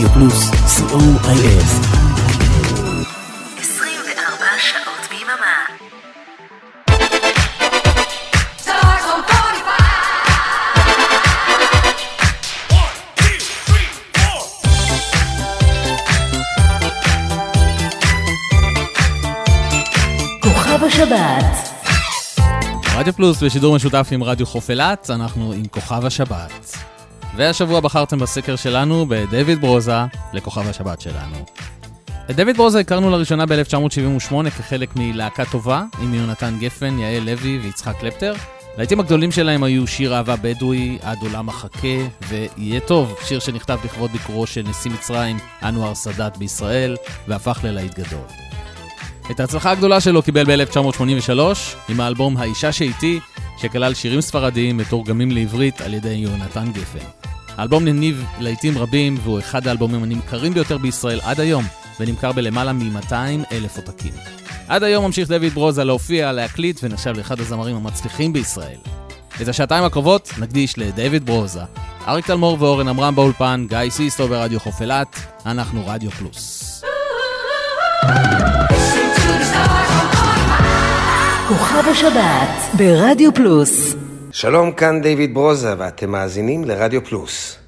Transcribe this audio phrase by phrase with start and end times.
[0.00, 1.30] רדיו פלוס, co.il
[3.58, 5.66] 24 שעות ביממה.
[20.86, 21.44] השבת
[22.94, 26.76] רדיו פלוס בשידור משותף עם רדיו חוף אילת, אנחנו עם כוכב השבת.
[27.36, 30.00] והשבוע בחרתם בסקר שלנו בדויד ברוזה
[30.32, 31.36] לכוכב השבת שלנו.
[32.30, 37.96] את דויד ברוזה הכרנו לראשונה ב-1978 כחלק מלהקה טובה עם יונתן גפן, יעל לוי ויצחק
[38.00, 38.34] קלפטר.
[38.78, 41.88] להיטים הגדולים שלהם היו שיר אהבה בדואי, עד עולם מחכה,
[42.28, 46.96] ויהיה טוב, שיר שנכתב לכבוד ביקורו של נשיא מצרים, אנואר סאדאת בישראל,
[47.28, 48.24] והפך ללהיט גדול.
[49.30, 51.40] את ההצלחה הגדולה שלו קיבל ב-1983
[51.88, 53.20] עם האלבום "האישה שאיתי",
[53.60, 57.06] שכלל שירים ספרדיים מתורגמים לעברית על ידי יונתן גפן.
[57.56, 61.64] האלבום הניב להיטים רבים והוא אחד האלבומים הנמכרים ביותר בישראל עד היום,
[62.00, 63.12] ונמכר בלמעלה מ-200
[63.52, 64.12] אלף עותקים.
[64.68, 68.78] עד היום ממשיך דויד ברוזה להופיע, להקליט ונחשב לאחד הזמרים המצליחים בישראל.
[69.42, 71.62] את השעתיים הקרובות נקדיש לדויד ברוזה.
[72.08, 76.82] אריק תלמור ואורן עמרם באולפן, גיא סיסטו ברדיו חוף אילת, אנחנו רדיו פלוס.
[81.70, 83.94] כוכב השבת ברדיו פלוס
[84.30, 87.58] שלום, כאן דיוויד ברוזה, ואתם מאזינים לרדיו פלוס.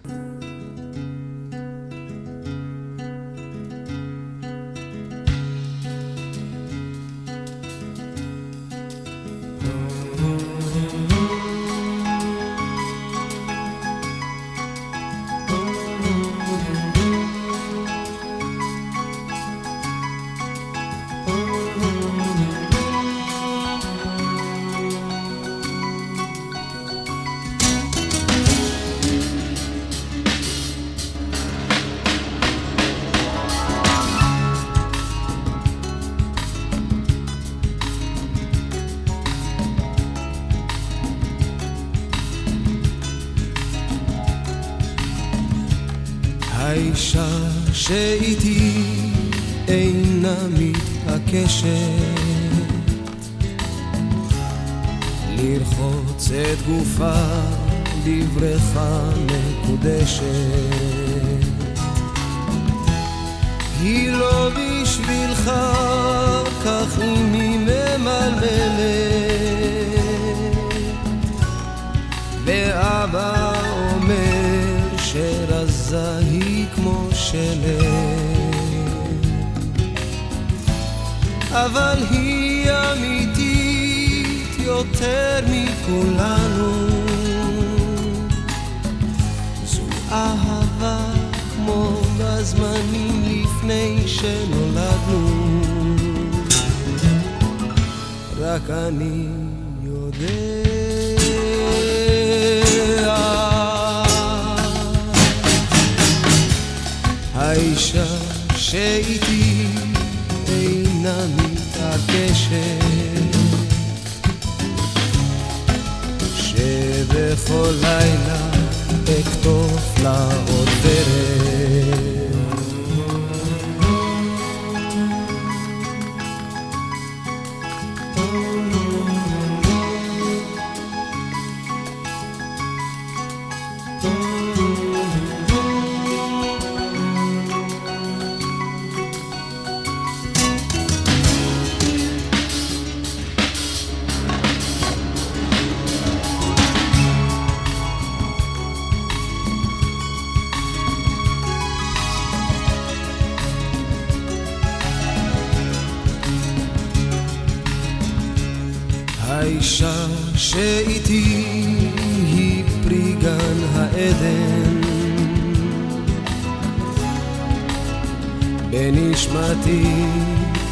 [169.33, 169.85] בנשמתי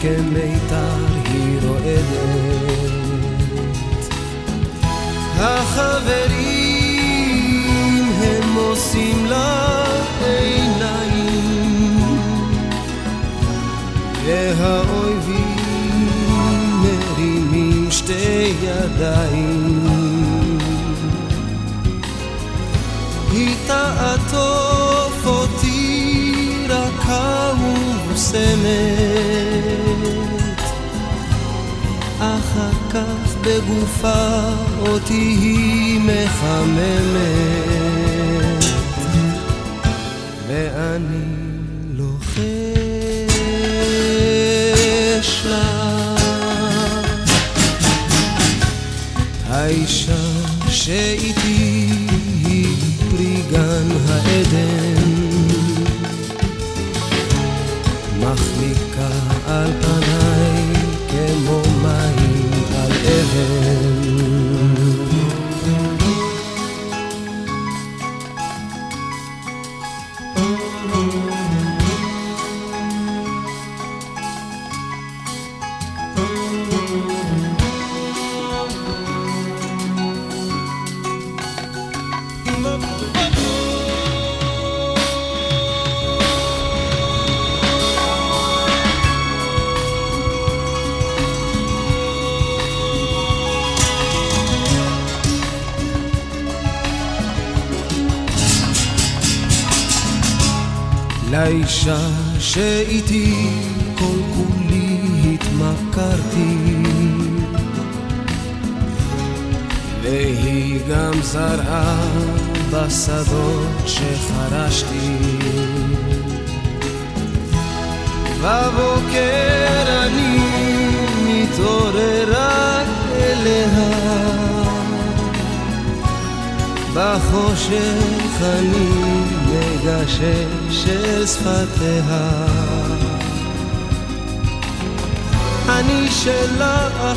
[0.00, 2.90] כמיתר היא רועדת.
[5.38, 6.50] החברים
[8.22, 9.84] הם עושים לה
[10.24, 12.00] עיניים
[14.26, 15.58] והאויבים
[16.82, 19.88] מרימים שתי ידיים.
[23.32, 24.99] היא תעטוף
[28.32, 29.80] מוגזמת,
[32.18, 37.20] אחר כך בגופה אותי היא מחממת,
[40.48, 41.24] ואני
[41.92, 42.30] לוחש
[45.46, 45.90] לה.
[49.48, 50.22] האישה
[50.68, 51.88] שאיתי
[52.44, 52.76] היא
[53.10, 54.89] פרי גן העדן.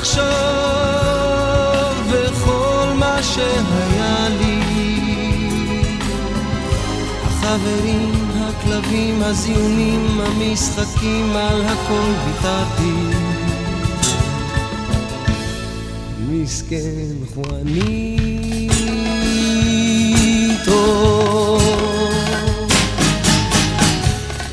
[0.04, 4.60] עכשיו וכל מה שהיה לי.
[7.24, 12.98] החברים, הכלבים, הזיונים, המשחקים, על הכל ויתרתי.
[16.30, 17.94] מסכן חואניטו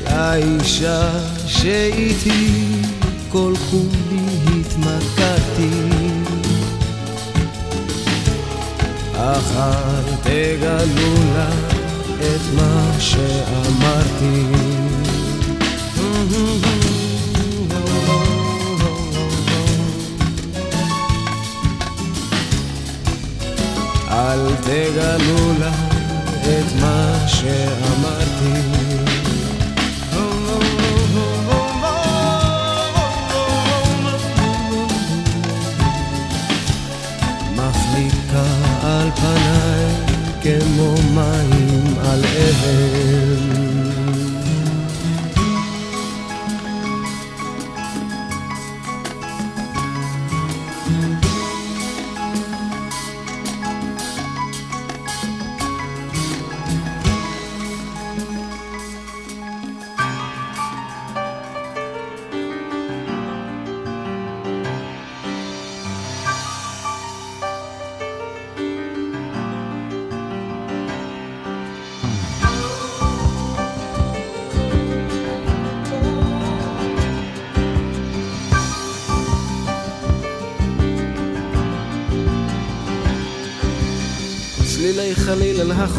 [0.05, 1.09] לאישה
[1.47, 2.71] שאיתי
[3.31, 4.21] כל כולי
[4.59, 5.10] התמכרתי
[9.31, 11.49] אל תגלו לה
[12.19, 14.45] את מה שאמרתי.
[24.11, 25.71] אל תגלו לה
[26.41, 28.90] את מה שאמרתי
[40.91, 43.00] כמו מים על אבן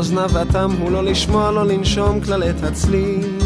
[0.00, 3.38] אוזניו אטם הוא לא לשמוע, לא לנשום כלל את הצליל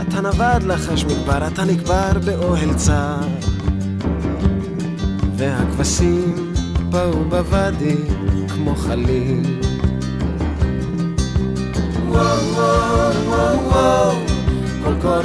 [0.00, 3.20] אתה נווד לחש מדבר, אתה נקבר באוהל צר.
[5.36, 6.52] והכבשים
[6.90, 7.96] באו בוואדי
[8.48, 9.60] כמו חליל.
[12.08, 14.12] וואו וואו וואו וואו
[14.84, 15.22] קול קורא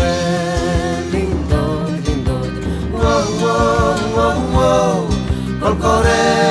[1.13, 2.53] לנדוד לנדוד.
[2.91, 5.07] וואו וואו וואו וואו
[5.59, 6.50] קול קורא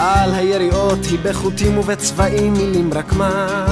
[0.00, 3.66] על היריעות היא בחוטים ובצבעים מילים רק מה?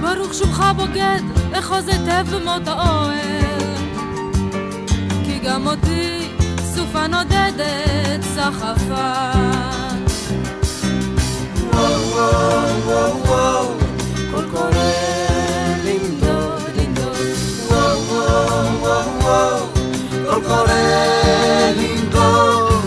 [0.00, 1.20] ברוך שובך בוגד,
[1.52, 3.76] אחוז היטב במות האוהל.
[5.24, 6.28] כי גם אותי
[6.74, 9.30] סופה נודדת סחפה.
[11.72, 13.66] וואו וואו וואו וואו
[14.30, 14.70] קול קורא
[15.84, 17.16] לנדוד לנדוד.
[17.70, 19.66] וואו וואו וואו וואו
[20.26, 20.72] קול קורא
[21.76, 22.79] לנדוד.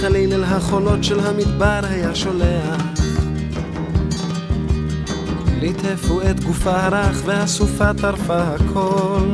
[0.00, 2.82] חליל אל החולות של המדבר היה שולח.
[5.60, 9.28] ליטפו את גופה הרך והסופה טרפה הכל.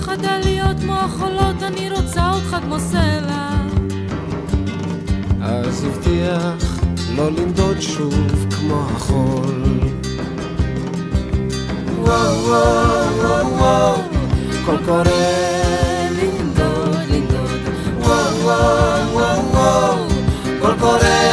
[0.00, 3.48] חדל להיות כמו החולות, אני רוצה אותך כמו סלע.
[5.42, 6.80] אז הבטיח
[7.16, 9.62] לא לנדוד שוב כמו החול.
[11.98, 13.96] וואו וואו וואו וואו,
[14.66, 15.35] קול קורא
[20.86, 21.25] por.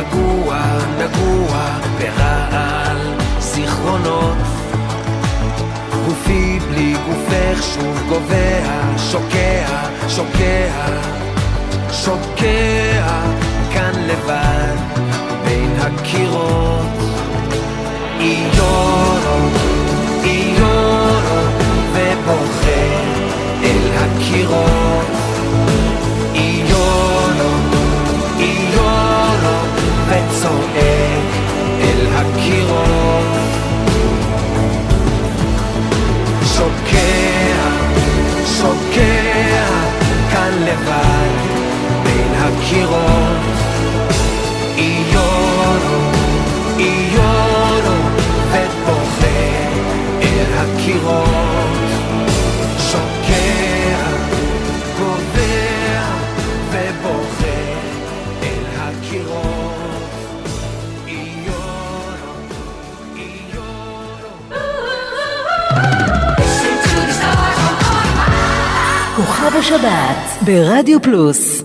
[0.00, 0.60] פגוע,
[0.98, 4.36] נגוע ברעל זיכרונות.
[6.06, 9.66] גופי בלי גופך שוב גובע, שוקע,
[10.08, 10.86] שוקע,
[11.92, 13.22] שוקע,
[13.72, 14.76] כאן לבד
[15.44, 16.86] בין הקירות.
[18.20, 19.48] איורו,
[20.24, 21.40] איורו,
[21.92, 22.82] ובוכה
[23.62, 25.06] אל הקירות.
[26.34, 27.19] איורו,
[30.10, 31.30] וצועק
[31.80, 33.24] אל הקירות.
[36.44, 37.70] שוקע,
[38.58, 39.66] שוקע,
[40.30, 41.30] כאן לבד
[42.02, 43.60] בין הקירות.
[44.76, 46.00] איורו,
[46.78, 47.96] איורו,
[48.50, 49.26] ובוכה
[50.22, 51.29] אל הקירות.
[69.60, 71.62] השבת ברדיו פלוס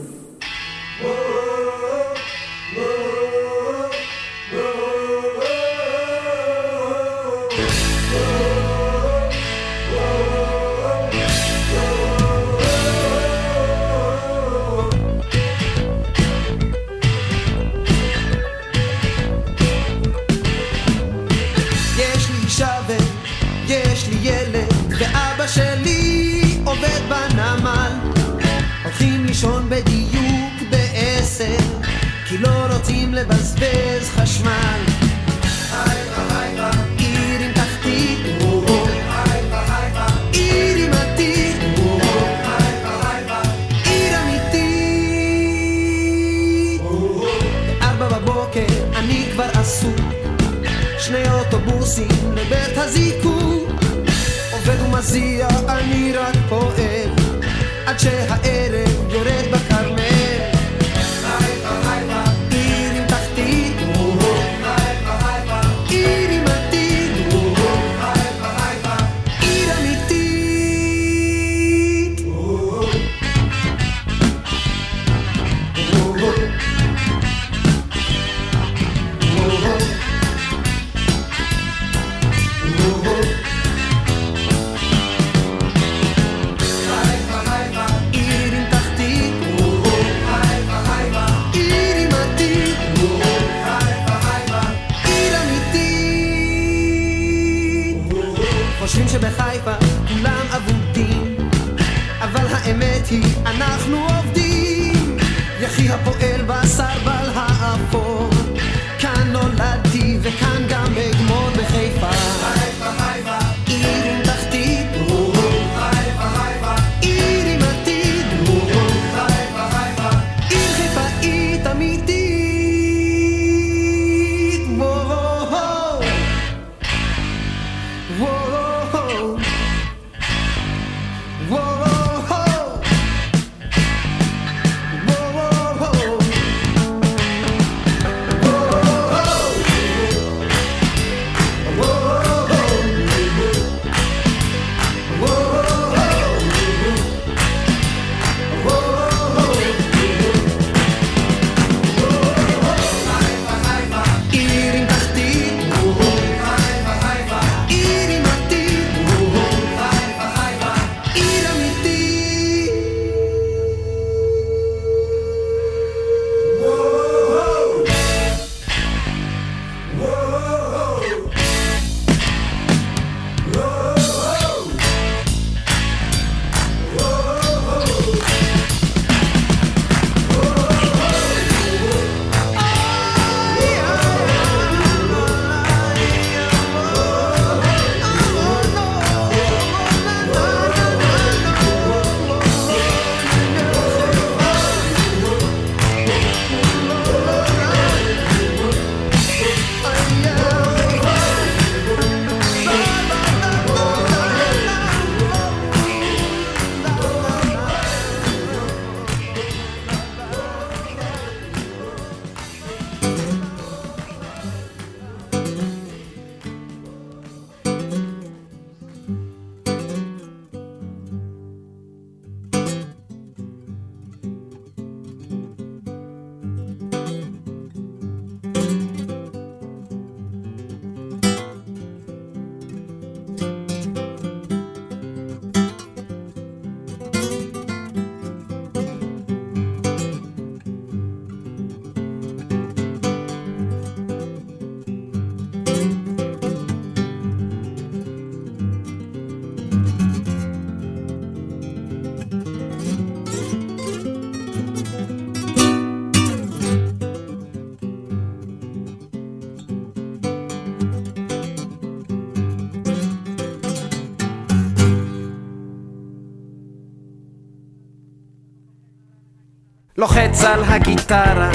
[270.35, 271.49] לוחץ על הגיטרה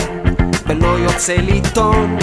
[0.66, 2.16] ולא יוצא לי טון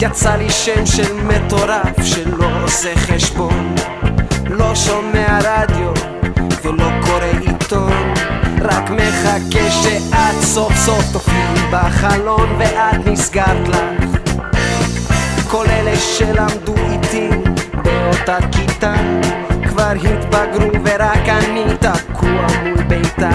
[0.00, 3.74] יצא לי שם של מטורף שלא עושה חשבון.
[4.50, 5.92] לא שומע רדיו
[6.64, 8.14] ולא קורא עיתון.
[8.60, 14.18] רק מחכה שאת סוף סוף תופיעי בחלון ואת נסגרת לך.
[15.50, 17.28] כל אלה שלמדו איתי
[17.72, 18.94] באותה כיתה
[19.68, 23.30] כבר התבגרו ורק אני תקוע מול ביתה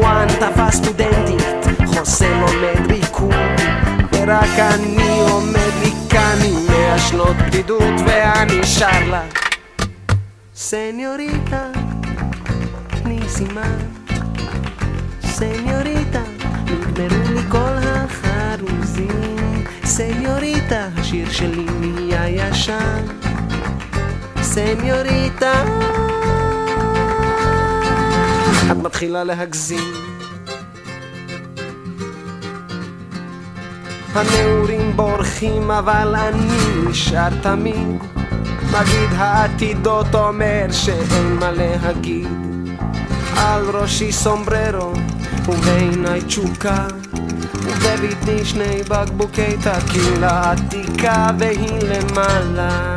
[0.00, 1.42] חואן תפס סטודנטית,
[1.86, 3.60] חוסה לומד ריקוד
[4.12, 9.22] ורק אני עומד לי כאן עם מאה שנות בדידות ואני שר לה
[10.54, 11.70] סניוריטה,
[13.02, 13.78] תני סימן
[15.24, 16.22] סניוריטה,
[16.64, 23.04] נגמרו לי כל החרוזים סניוריטה, השיר שלי נהיה ישן
[24.42, 25.64] סניוריטה
[28.70, 29.92] את מתחילה להגזים.
[34.14, 38.04] הנעורים בורחים אבל אני נשאר תמיד.
[38.66, 42.28] מגיד העתידות אומר שאין מה להגיד.
[43.36, 44.92] על ראשי סומבררו
[45.48, 46.86] ובעיניי תשוקה.
[47.64, 52.89] ובביתי שני בקבוקי טקילה עתיקה והיא למעלה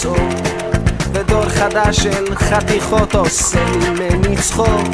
[0.00, 0.18] לצעוק
[1.12, 4.88] ודור חדש של חתיכות עושה ממני צחוק.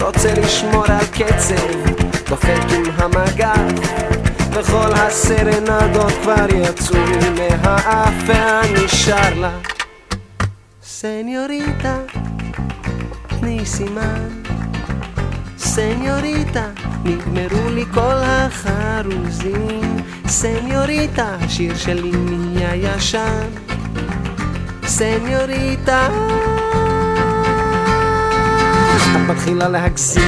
[0.00, 1.90] רוצה לשמור על קצב,
[2.28, 3.90] דופק עם המגף
[4.50, 6.98] וכל הסרנדות כבר יצאו
[7.38, 9.58] מהאף ואני שר לה.
[10.82, 11.96] סניוריטה,
[13.40, 14.28] תני סימן
[15.58, 16.66] סניוריטה,
[17.04, 19.96] נגמרו לי כל החרוזים.
[20.26, 23.65] סניוריטה, השיר שלי נהיה ישן
[24.96, 26.08] סניוריטה.
[28.96, 30.22] את מתחילה להגזים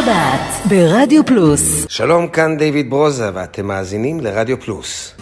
[0.00, 1.86] השבת ברדיו פלוס.
[1.88, 5.14] שלום, כאן דיוויד ברוזה, ואתם מאזינים לרדיו פלוס.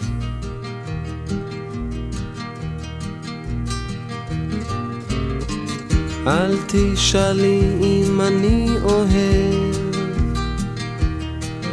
[6.27, 9.75] אל תשאלי אם אני אוהב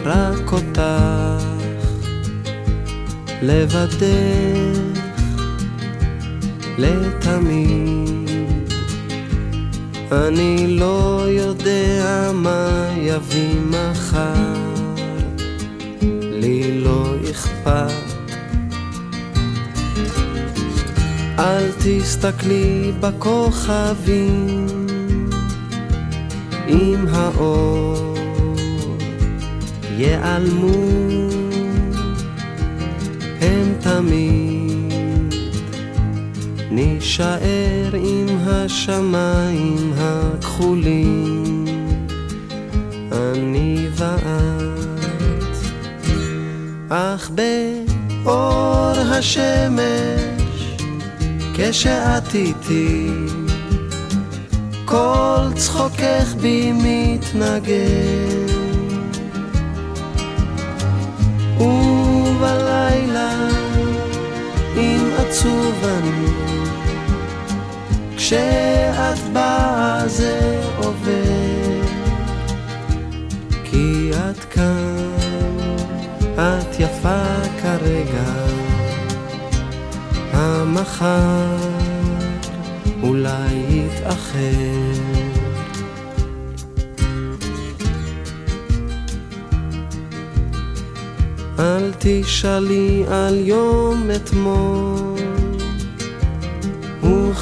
[0.04, 0.82] רק אותך.
[3.42, 4.78] לבדך
[6.78, 8.05] לתמיד
[10.12, 14.34] אני לא יודע מה יביא מחר.
[16.22, 18.12] לי לא אכפת.
[21.38, 24.66] אל תסתכלי בכוכבים
[26.68, 28.16] אם האור.
[29.96, 30.72] ייעלמו
[33.40, 34.55] הם תמיד
[36.76, 41.64] נישאר עם השמיים הכחולים.
[43.12, 45.56] אני ואת
[46.88, 50.76] אך באור השמש
[51.54, 53.10] כשאת איתי
[54.84, 58.46] כל צחוקך בי מתנגן.
[61.60, 63.48] ובלילה
[64.76, 66.35] אם עצוב אני
[68.26, 71.82] כשאת באה זה עובר
[73.64, 75.10] כי את כאן,
[76.34, 77.24] את יפה
[77.62, 78.32] כרגע.
[80.32, 81.56] המחר
[83.02, 84.40] אולי יתאחר.
[91.58, 95.15] אל תשאלי על יום אתמול,
[97.06, 97.32] הוא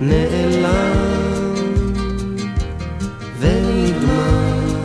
[0.00, 1.54] נעלם
[3.40, 4.76] ונגמר.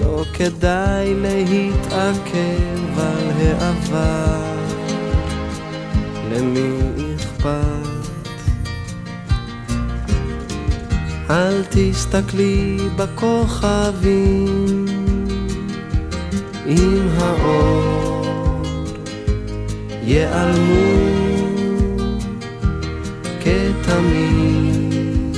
[0.00, 4.54] לא כדאי להתעכב על העבר,
[6.32, 6.78] למי
[7.16, 7.80] אכפת?
[11.30, 14.86] אל תסתכלי בכוכבים
[16.66, 18.09] עם האור
[20.10, 21.10] ייעלמו
[23.40, 25.36] כתמיד.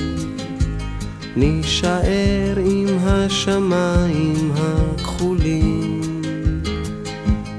[1.37, 6.01] נישאר עם השמיים הכחולים.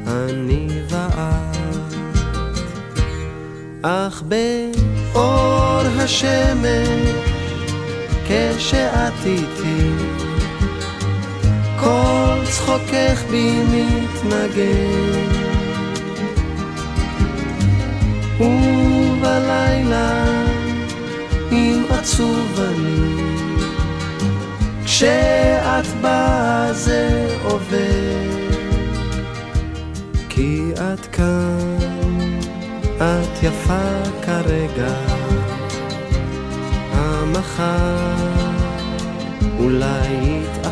[0.08, 1.94] אני ואת
[3.82, 6.90] אך באור השמש
[8.28, 9.90] כשאת איתי
[11.80, 15.43] כל צחוקך בי מתנגן
[18.44, 20.26] ובלילה
[21.52, 23.24] אם עצוב אני.
[24.86, 28.44] כשאת באה זה עובר
[30.30, 32.40] כי את כאן,
[32.98, 33.90] את יפה
[34.22, 34.94] כרגע.
[36.92, 38.14] המחר
[39.60, 40.63] אולי יתאחר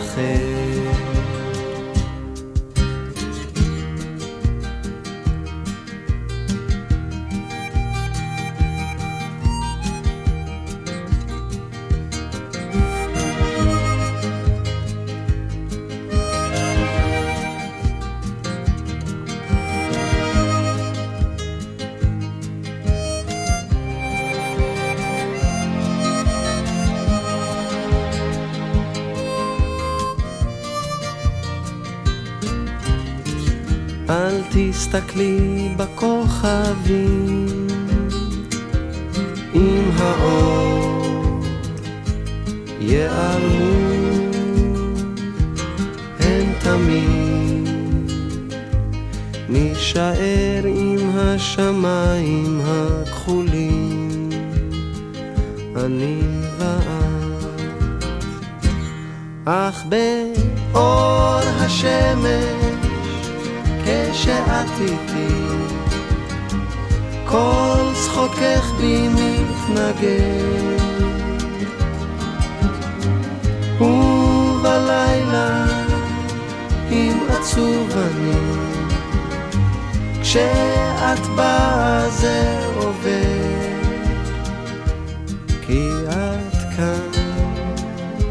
[34.92, 37.68] תסתכלי בכוכבים.
[39.54, 41.44] עם האור
[42.80, 44.02] ייעלמו
[46.20, 47.70] הם תמיד
[49.50, 52.51] נישאר עם השמיים
[70.02, 70.78] מתנגן
[73.82, 75.66] ובלילה
[76.92, 78.32] אם עצוב אני
[80.22, 83.12] כשאת באה זה עובר.
[85.68, 87.10] כי את כאן,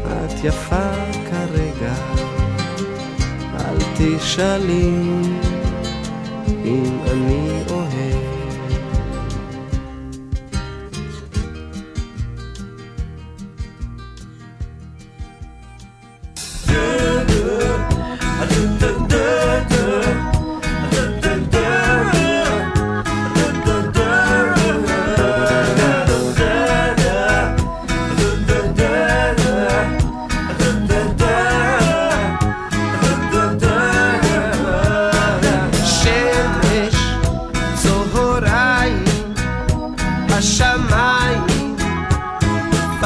[0.05, 0.91] את יפה
[1.31, 1.93] כרגע
[3.53, 4.91] אל תשאלי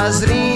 [0.06, 0.55] as linhas.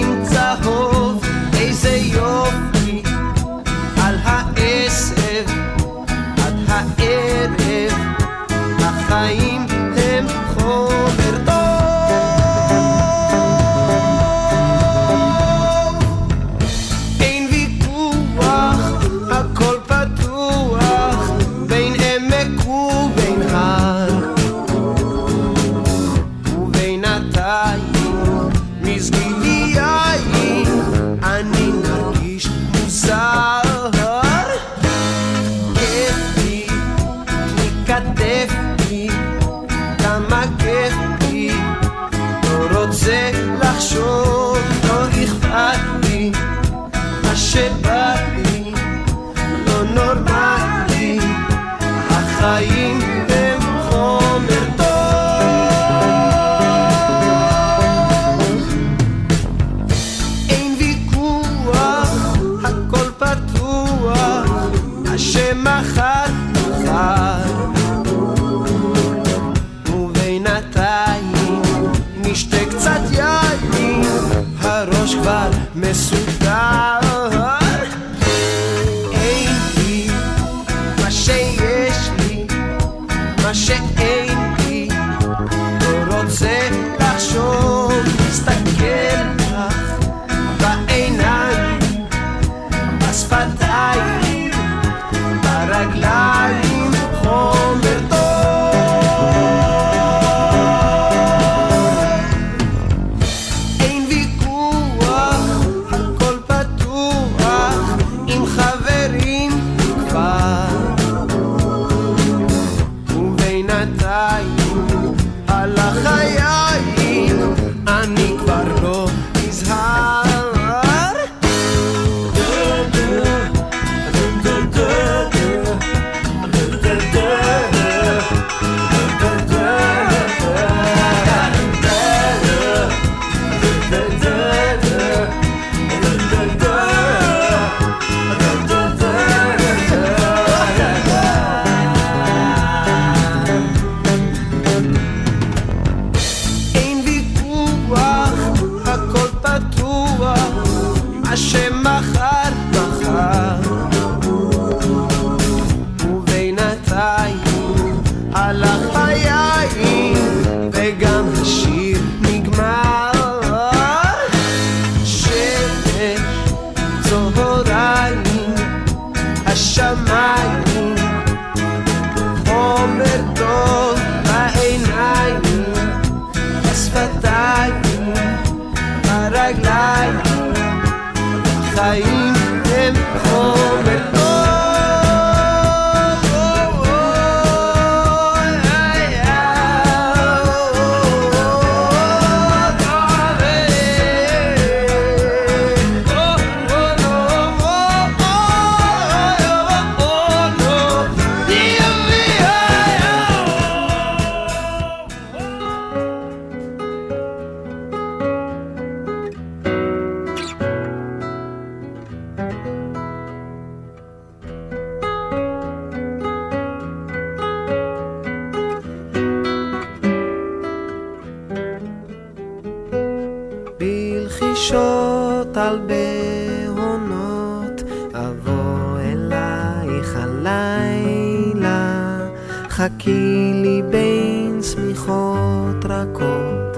[232.80, 236.76] חכי לי בין שמיכות רכות,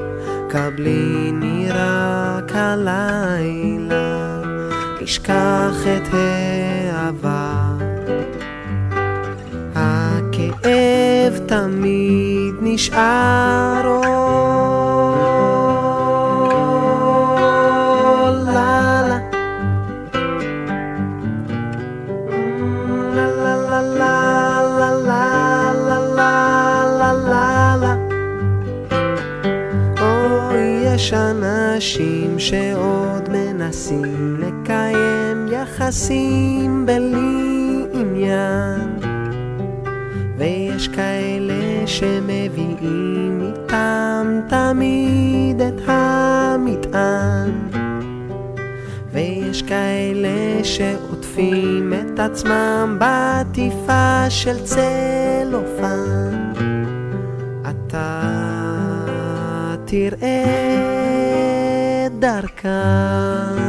[0.49, 4.41] קבליני רק הלילה,
[5.05, 7.77] אשכח את העבר.
[9.75, 14.92] הכאב תמיד נשאר עוד
[31.83, 38.99] אנשים שעוד מנסים לקיים יחסים בלי עניין.
[40.37, 47.51] ויש כאלה שמביאים איתם תמיד את המטען.
[49.13, 56.53] ויש כאלה שעוטפים את עצמם בעטיפה של צלופן
[57.71, 58.21] אתה
[59.85, 61.03] תראה
[62.23, 63.62] подарка.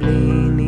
[0.00, 0.61] probably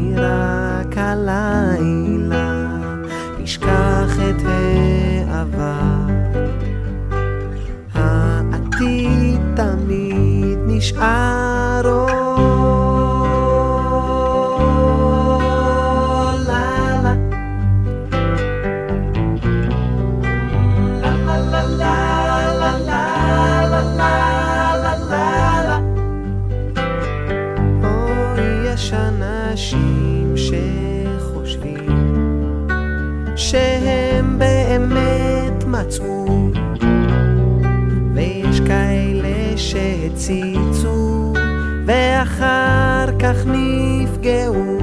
[44.24, 44.78] גאו,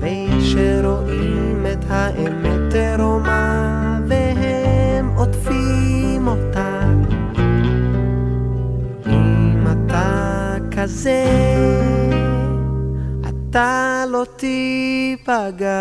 [0.00, 6.80] ושרואים את האמת תרומה והם עוטפים אותה.
[9.06, 11.24] אם אתה כזה,
[13.28, 15.80] אתה לא תיפגע.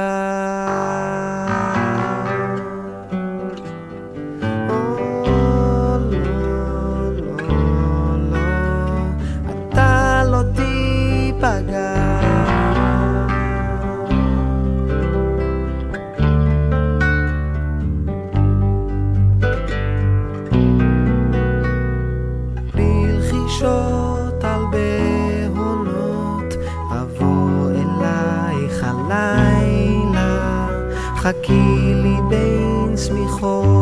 [31.29, 33.78] חכי לי בין שמיכות.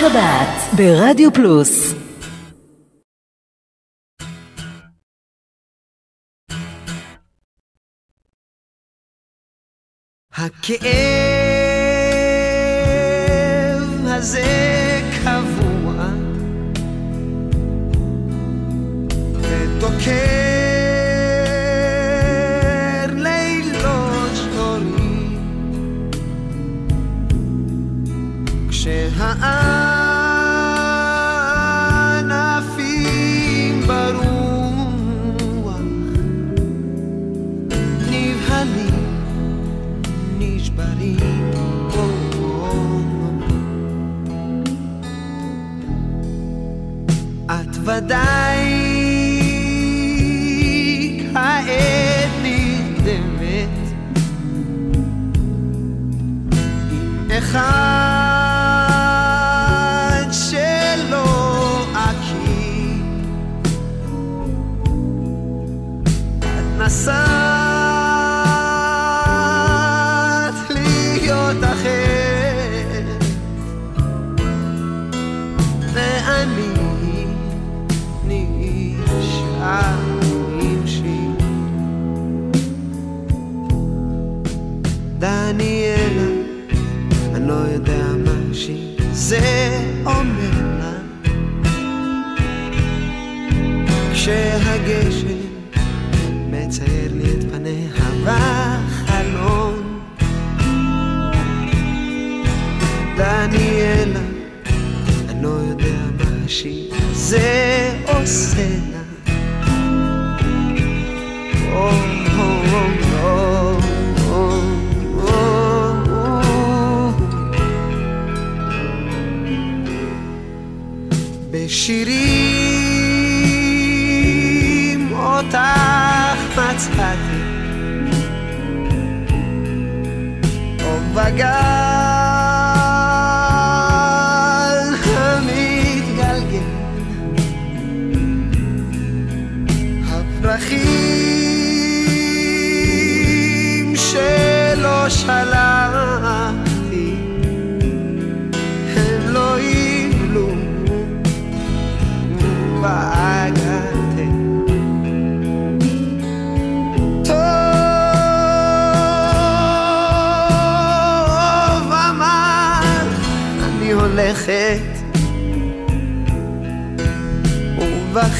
[0.00, 1.94] שבת ברדיו פלוס.
[10.32, 10.86] הכאב
[14.06, 16.08] הזה קבוע
[19.40, 20.35] ותוקף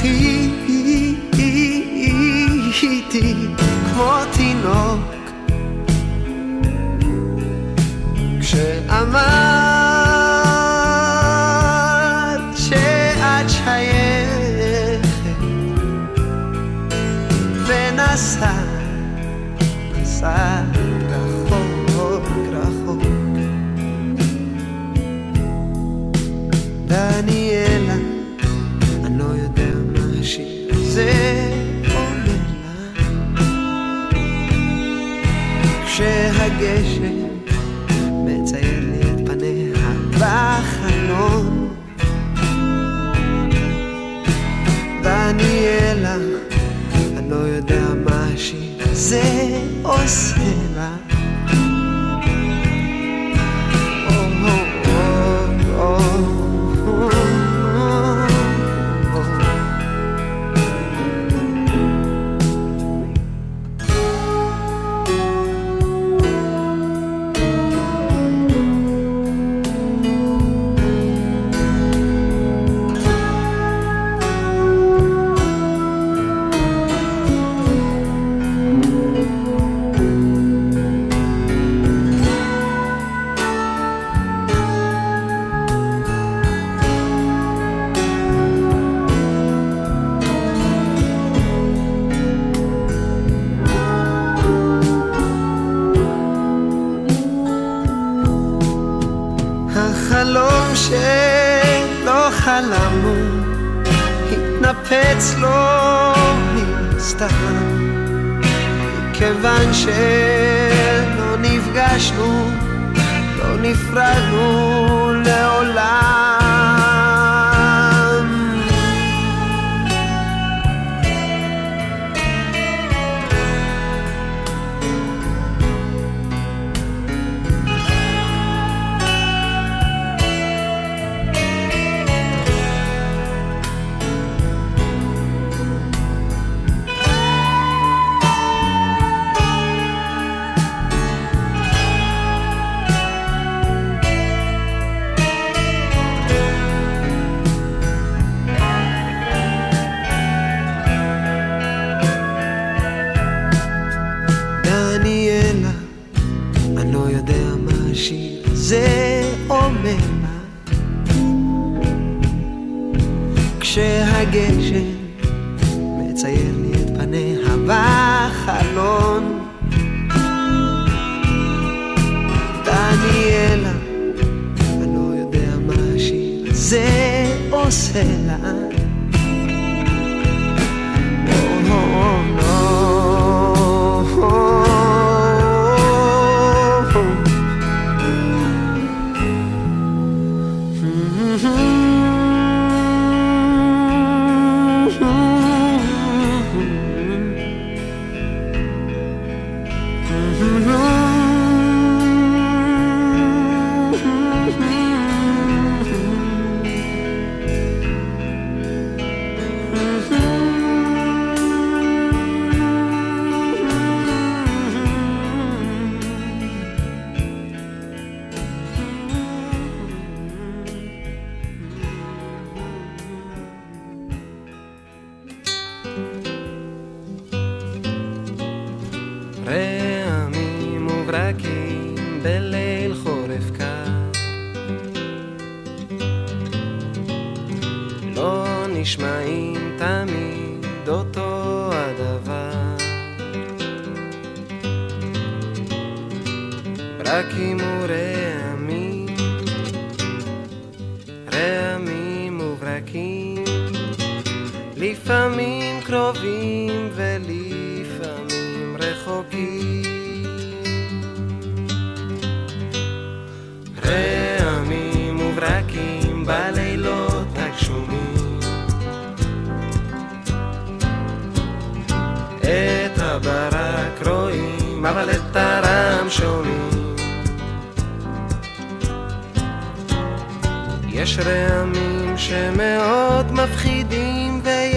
[0.02, 0.45] magie.
[50.06, 50.65] us.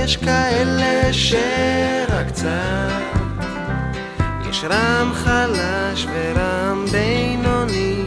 [0.09, 3.01] יש כאלה שרק קצת,
[4.49, 8.03] יש רם חלש ורם בינוני,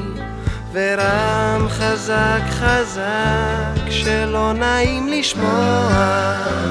[0.73, 5.89] ורם חזק חזק, שלא נעים לשמוע,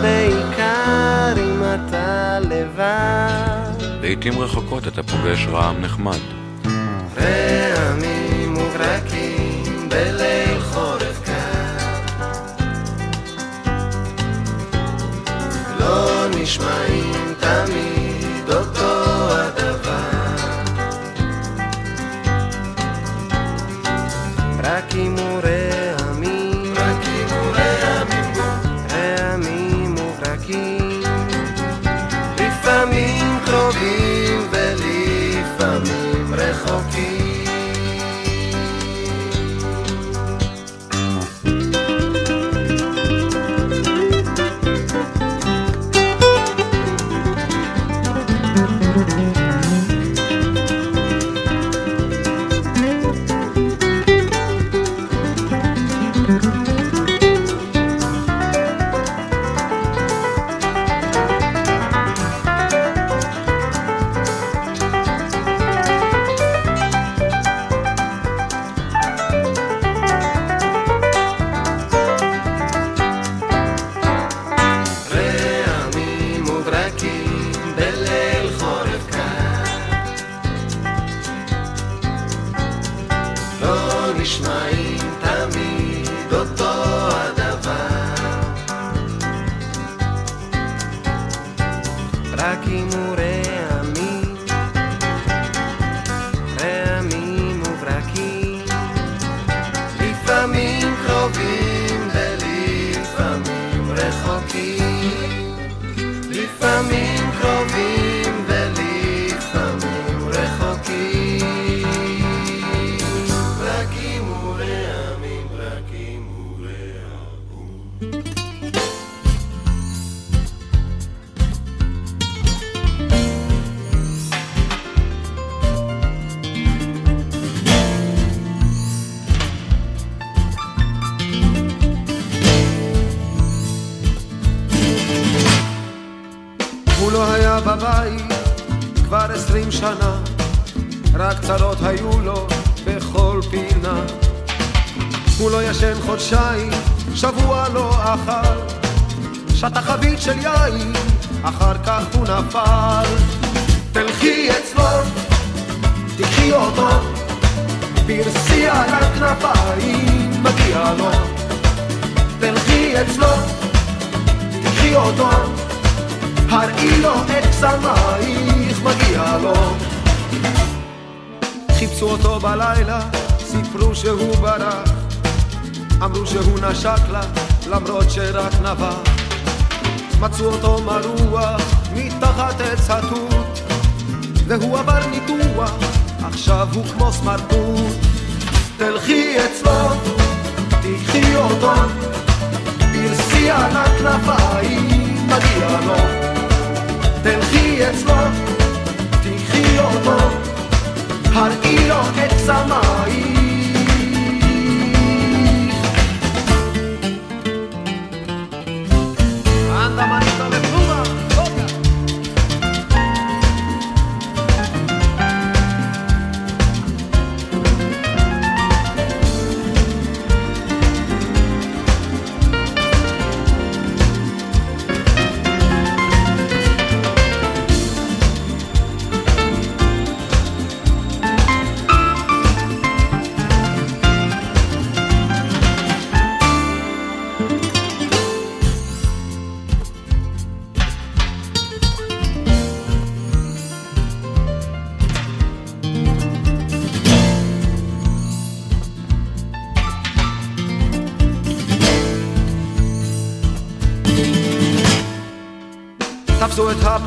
[0.01, 3.86] בעיקר אם אתה לבד.
[4.01, 6.19] לעתים רחוקות אתה פוגש רעם נחמד.
[16.51, 17.80] נשמעים תמיד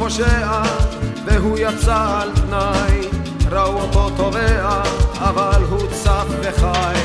[0.04, 0.62] הפושע
[1.24, 3.08] והוא יצא על תנאי
[3.50, 4.82] ראו אותו טובע
[5.18, 7.00] אבל הוא צף וחי.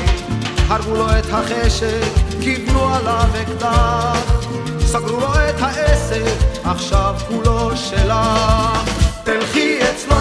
[0.68, 4.42] הרגו לו את החשק כיוונו עליו אקדח.
[4.80, 6.22] סגרו לו את העסק
[6.64, 8.90] עכשיו כולו שלך
[9.24, 10.16] תלכי אצלו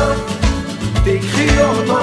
[1.03, 1.99] תיקחי אותו.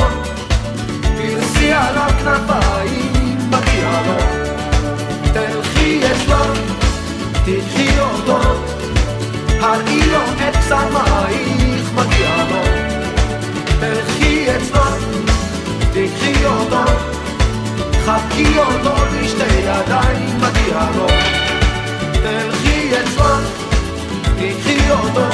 [1.17, 4.23] פרסי עליו כנפיים מגיע לו.
[5.33, 6.45] תלכי אצלו
[7.45, 8.76] תיקחי אותו
[9.61, 12.63] הראי לו את קסמייך, מגיע לו.
[13.81, 14.81] תלכי אצלו,
[15.93, 16.85] תקחי אותו,
[18.05, 21.07] חבקי אותו בשתי ידיים, מגיע לו.
[22.13, 23.25] תלכי אצלו,
[24.37, 25.29] תקחי אותו,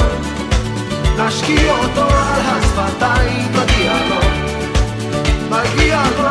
[1.17, 4.21] נשקי אותו על השפתיים, מגיע לו.
[5.49, 6.29] מגיע לו,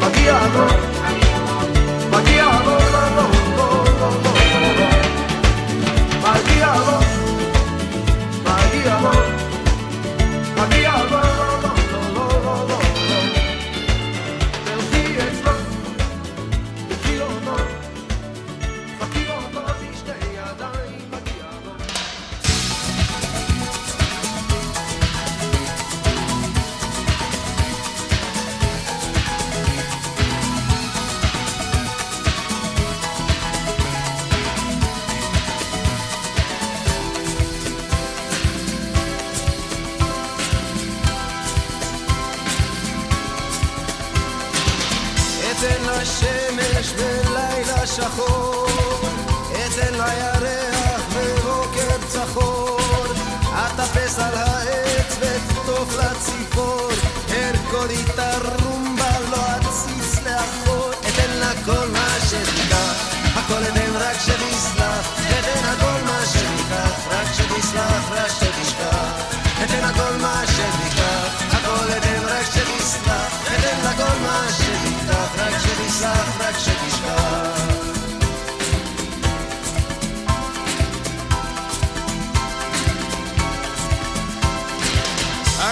[0.00, 0.66] מגיע לו,
[6.48, 6.98] מגיע לו,
[8.44, 9.27] מגיע לו,
[67.68, 69.36] תצלח, רק שתשכח.
[69.64, 73.42] אתן הכל מה שתיקח, הכל אתן רק שתסלח.
[73.42, 77.62] אתן לכל מה שתפתח, רק שתסלח, רק שתשכח.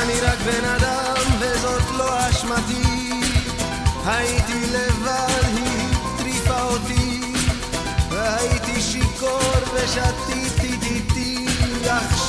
[0.02, 3.10] אני רק בן אדם וזאת לא אשמתי
[4.06, 7.20] הייתי לבד, היא הטריפה אותי
[8.10, 10.75] והייתי שיכור ושתיתי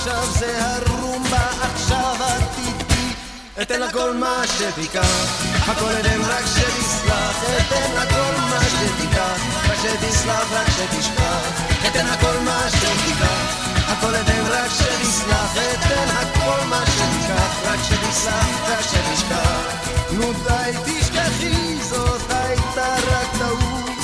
[0.07, 3.13] עכשיו זה הרומבה, עכשיו עתידי
[3.61, 5.43] אתן לה כל מה שתיקח.
[5.67, 7.43] הכל אתן רק שתסלח.
[7.43, 9.41] אתן לה כל מה שתיקח.
[9.69, 11.61] רק שתסלח, רק שתשכח.
[11.87, 13.55] אתן הכל מה שתיקח.
[13.87, 15.57] הכל אתן רק שתסלח.
[15.73, 17.51] אתן הכל מה שתיקח.
[17.65, 19.75] רק שתסלח, רק שתשכח.
[20.11, 21.77] נו די תשכחי.
[21.81, 23.97] זאת הייתה רק טעות.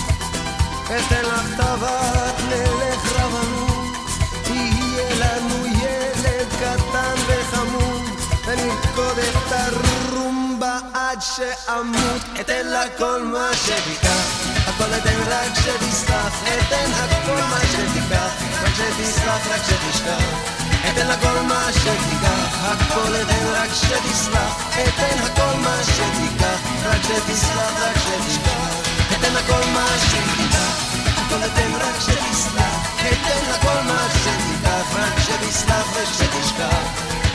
[0.85, 3.72] אתן לך טבעת נלך רבנות
[6.64, 8.01] קטן וחמוד
[8.47, 12.22] ונרקוד את הרומבה עד שאמות.
[12.39, 16.43] אתן לה כל מה שתיקח הכל אתן רק שתסלח.
[16.43, 18.32] אתן הכל מה שתיקח
[18.64, 20.64] רק שתסלח רק שתשכח.
[20.89, 27.97] אתן הכל מה שתיקח, הכל אתן רק שתסלח, אתן הכל מה שתיקח, רק שתסלח, רק
[35.93, 36.88] ושתשכח,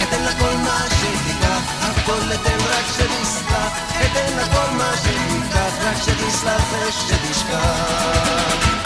[0.02, 8.77] אתן הכל מה שתיקח, הכל אתן רק שתסלח, אתן הכל מה שתיקח, רק שתסלח ושתשכח.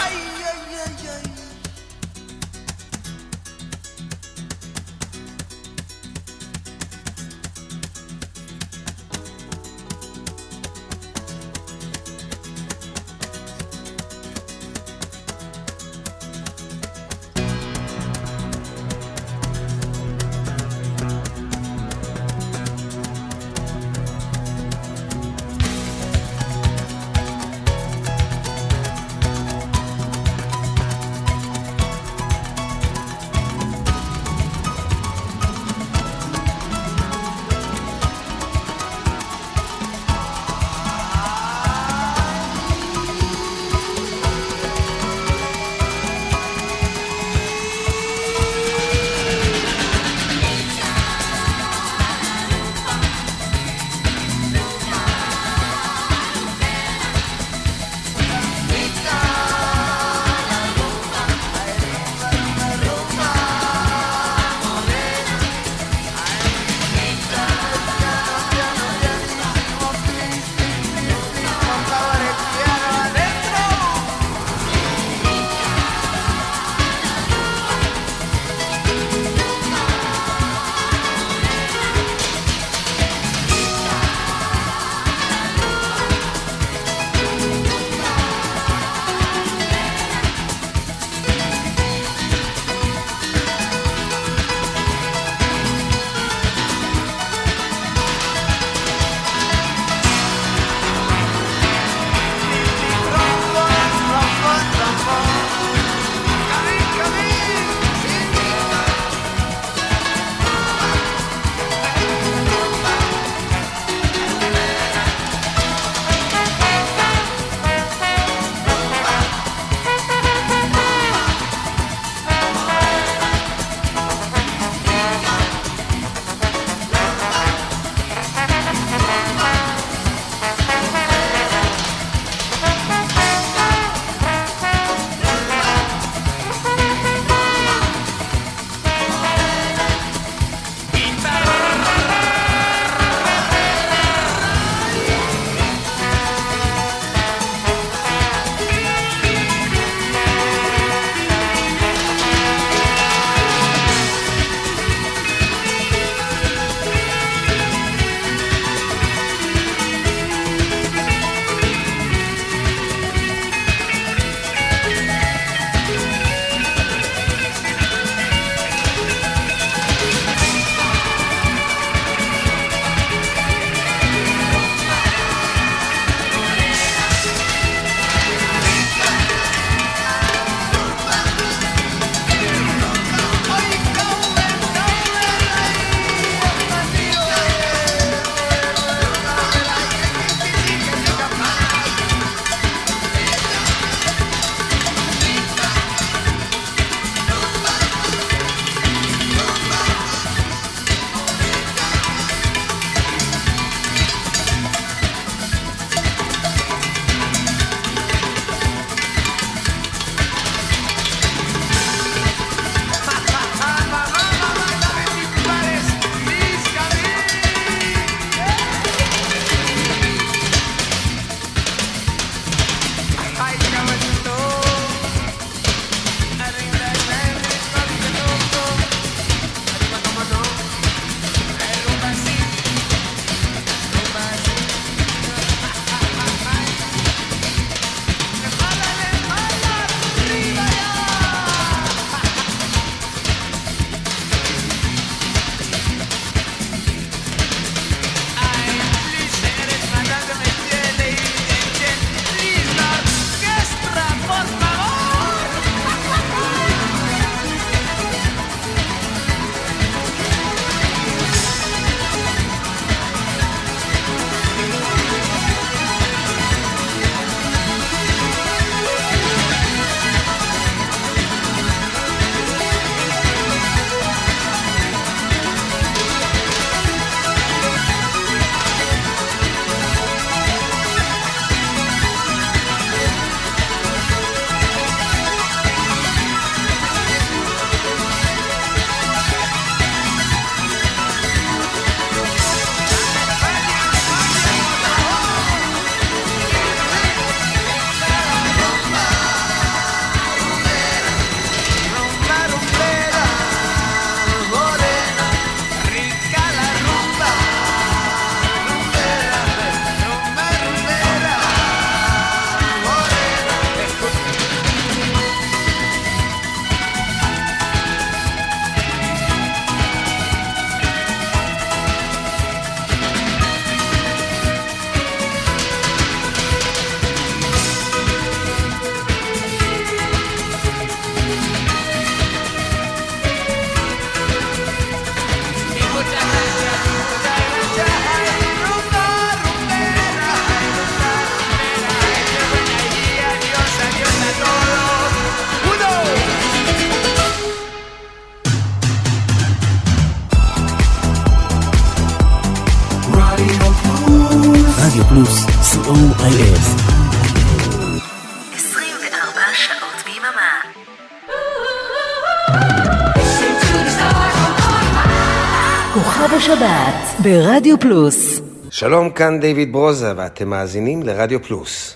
[367.23, 371.92] ברדיו פלוס שלום, כאן דיוויד ברוזה, ואתם מאזינים לרדיו פלוס.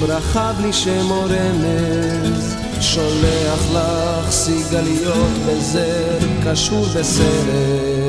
[0.00, 8.08] ברכה בלי שם או רמז שולח לך סיגליות בזר קשור בסרט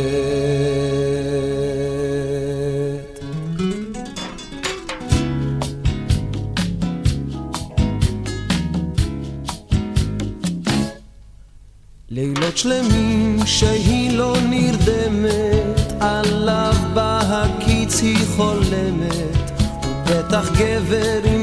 [12.12, 19.62] לילות שלמים שהיא לא נרדמת, עליו בהקיץ היא חולמת.
[19.84, 21.39] הוא בטח גבר עם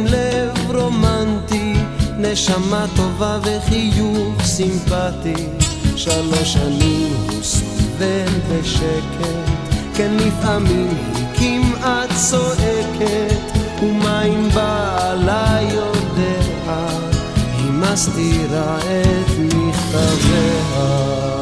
[0.68, 1.74] לב רומנטי,
[2.18, 5.46] נשמה טובה וחיוך סימפטי.
[5.96, 9.50] שלוש שנים הוא סובל בשקט,
[9.94, 16.86] כן לפעמים היא כמעט צועקת, ומה אם בעלה יודע,
[17.58, 21.35] היא מסתירה את מכתביה.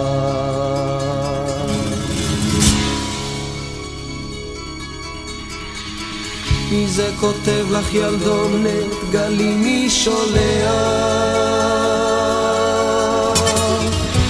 [6.95, 10.25] זה כותב לך ילדונת, גלי מי שולח?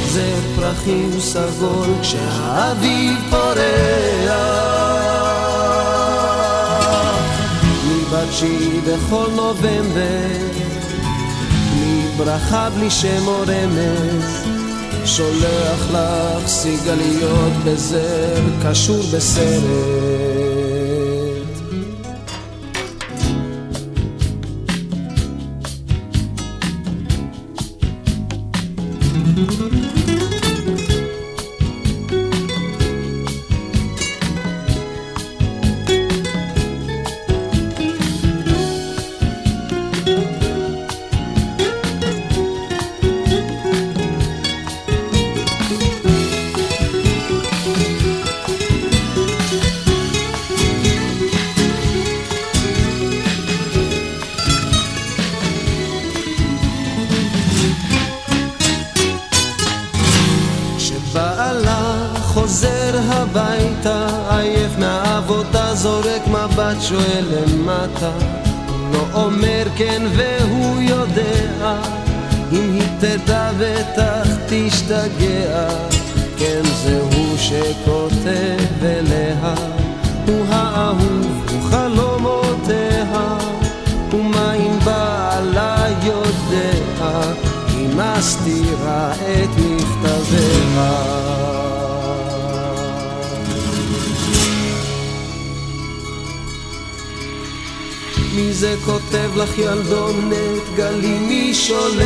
[0.06, 3.54] זה פרחים סגול כשהאביב פורח.
[7.88, 8.28] מבת
[8.86, 10.28] בכל נובמבר,
[11.74, 14.44] בלי ברכה, בלי שם או רמז,
[15.04, 20.23] שולח לך סיגליות בזר, קשור בסרט.
[98.84, 102.04] כותב לך ילדונת, גלי מי שולח?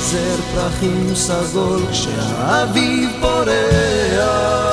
[0.00, 4.64] זר פרחים סגול כשהאביב פורח.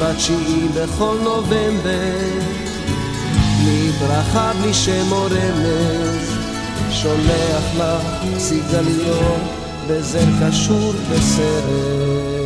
[0.00, 2.28] בתשיעי בכל נובמבר,
[3.58, 6.32] בלי ברכה, בלי שם או רמז,
[6.90, 9.40] שולח לך סיגליות
[9.88, 12.37] בזר קשור בסרט.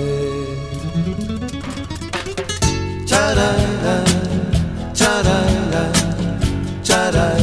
[3.13, 3.95] ta-da-da,
[4.99, 5.83] ta-da-da,
[6.87, 7.42] ta-da-da.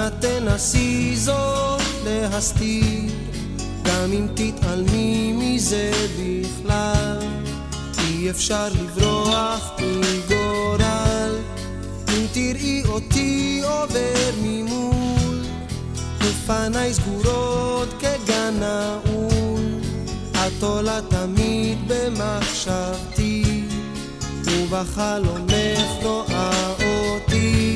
[0.00, 3.12] אל נא תנסי זאת להסתיר,
[3.84, 7.18] גם אם תתעלמי מזה בכלל,
[7.98, 11.36] אי אפשר לברוח מגורל,
[12.08, 15.42] אם תראי אותי עובר ממול,
[16.20, 19.80] ופניי סגורות כגן נעול,
[20.34, 23.64] את עולה תמיד במחשבתי.
[24.44, 27.69] ובחלומך רואה אותי.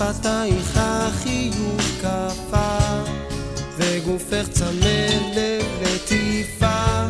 [0.00, 2.78] שפתייך החיוך קפא,
[3.76, 7.06] וגופך צמא ללטיפה.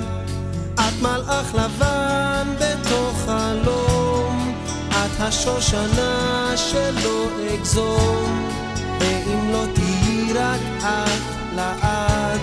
[0.74, 4.54] את מלאך לבן בתוך חלום,
[4.90, 8.48] את השושנה שלא אגזום,
[9.00, 12.40] ואם לא תהיי רק את לעד,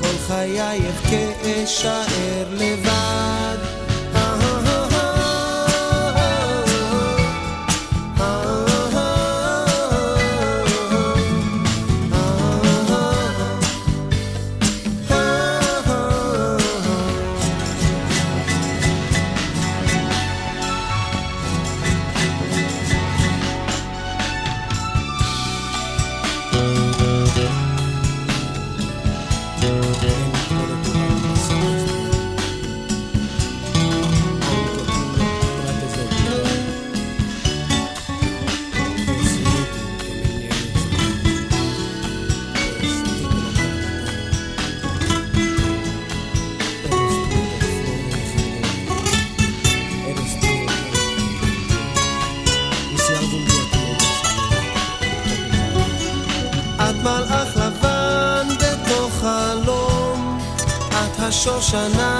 [0.00, 3.81] כל חיי אבכה אשאר לבד.
[61.74, 62.11] השושנה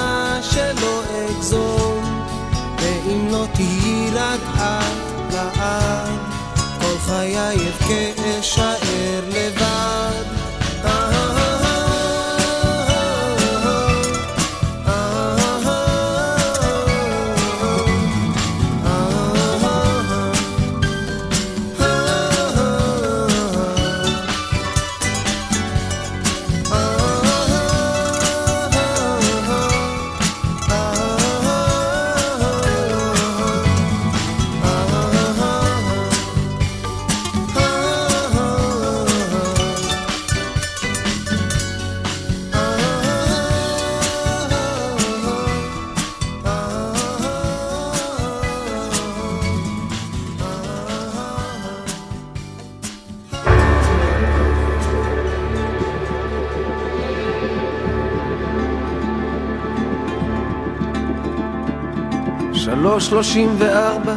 [63.12, 64.14] שלושים וארבע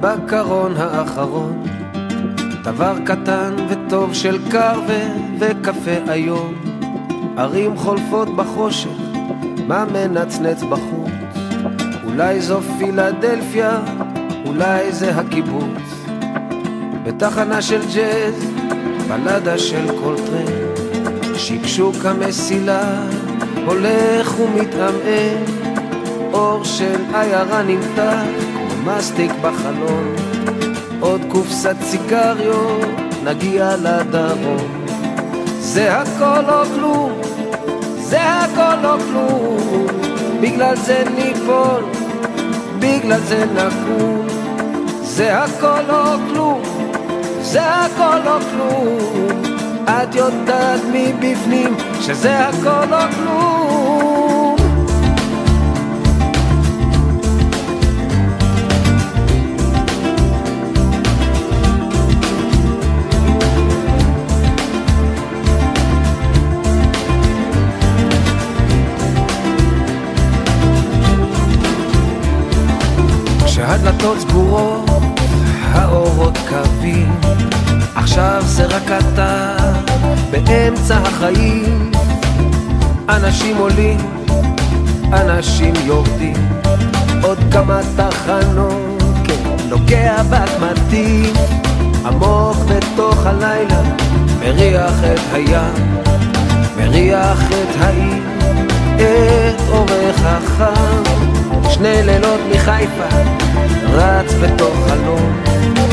[0.00, 1.62] בקרון האחרון.
[2.62, 5.00] דבר קטן וטוב של קרווה
[5.38, 6.54] וקפה היום.
[7.36, 8.90] ערים חולפות בחושך,
[9.66, 11.10] מה מנצנץ בחוץ?
[12.04, 13.80] אולי זו פילדלפיה,
[14.46, 16.06] אולי זה הקיבוץ.
[17.04, 18.44] בתחנה של ג'אז,
[19.08, 20.52] בלדה של קולטרן.
[21.34, 23.00] שקשוק המסילה
[23.66, 25.57] הולך ומתעמעם
[26.32, 28.22] אור של עיירה נמתח
[28.52, 30.14] כמו מסטיק בחלון.
[31.00, 32.88] עוד קופסת סיגריות
[33.24, 34.86] נגיע לדרום.
[35.58, 37.12] זה הכל או כלום,
[37.98, 39.86] זה הכל או כלום.
[40.40, 41.82] בגלל זה ניפול,
[42.78, 44.26] בגלל זה נקום.
[45.02, 46.62] זה הכל או כלום,
[47.40, 49.42] זה הכל או כלום.
[49.88, 53.67] את יודעת מבפנים שזה הכל או כלום
[73.88, 74.90] כשהדלתות סגורות,
[75.60, 77.20] האורות קווים.
[77.94, 79.56] עכשיו זה רק אתה
[80.30, 81.90] באמצע החיים.
[83.08, 83.98] אנשים עולים,
[85.12, 86.36] אנשים יורדים.
[87.22, 91.32] עוד כמה תחנות, כן, נוגע בקמטים
[92.04, 93.82] עמוק בתוך הלילה
[94.40, 96.02] מריח את הים,
[96.76, 98.22] מריח את העיר,
[98.96, 101.17] את אורך החם.
[101.70, 103.16] שני לילות מחיפה,
[103.92, 105.42] רץ בתוך חלום,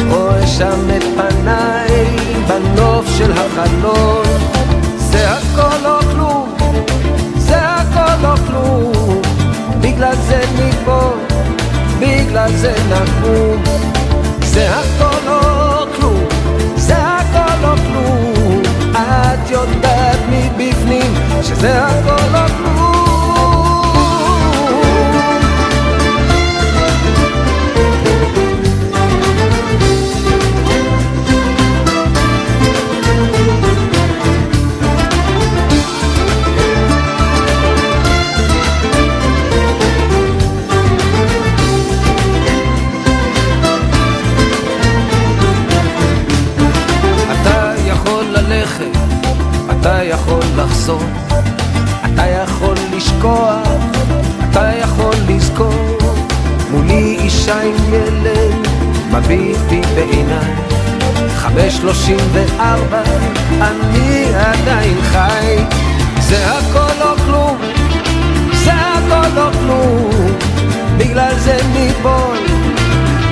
[0.09, 4.25] רואה שם את פניי בנוף של החלון.
[4.97, 6.55] זה הכל לא כלום,
[7.37, 9.21] זה הכל לא כלום,
[9.81, 11.19] בגלל זה ניפול,
[11.99, 13.85] בגלל זה נקום.
[14.55, 16.23] זה הכל לא כלום,
[16.75, 18.61] זה הכל לא כלום,
[18.91, 22.94] את יודעת מבפנים שזה הכל לא כלום.
[50.85, 51.03] לחזור,
[52.05, 53.67] אתה יכול לשכוח,
[54.49, 55.97] אתה יכול לזכור.
[56.71, 58.67] מולי אישה עם ילד,
[59.11, 60.53] מביט בי בעיניי.
[61.35, 63.01] חמש שלושים וארבע,
[63.61, 65.55] אני עדיין חי.
[66.19, 67.57] זה הכל לא כלום,
[68.63, 70.31] זה הכל לא כלום.
[70.97, 72.37] בגלל זה ניפול,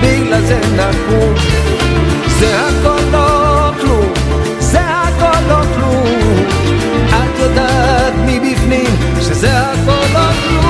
[0.01, 1.33] בגלל זה נקום.
[2.39, 4.13] זה הכל לא כלום,
[4.59, 6.52] זה הכל לא כלום.
[8.67, 10.62] מבפנים שזה הכל לא כלום.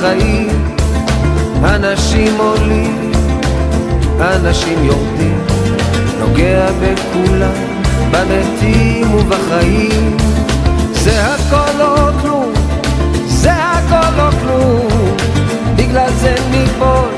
[0.00, 0.48] החיים.
[1.64, 3.12] אנשים עולים,
[4.20, 5.40] אנשים יורדים,
[6.20, 7.70] נוגע בכולם.
[8.10, 10.16] במתים ובחיים
[10.92, 12.52] זה הכל לא כלום,
[13.26, 15.16] זה הכל לא כלום
[15.76, 17.08] בגלל זה ניפול,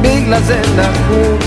[0.00, 1.38] בגלל זה נקום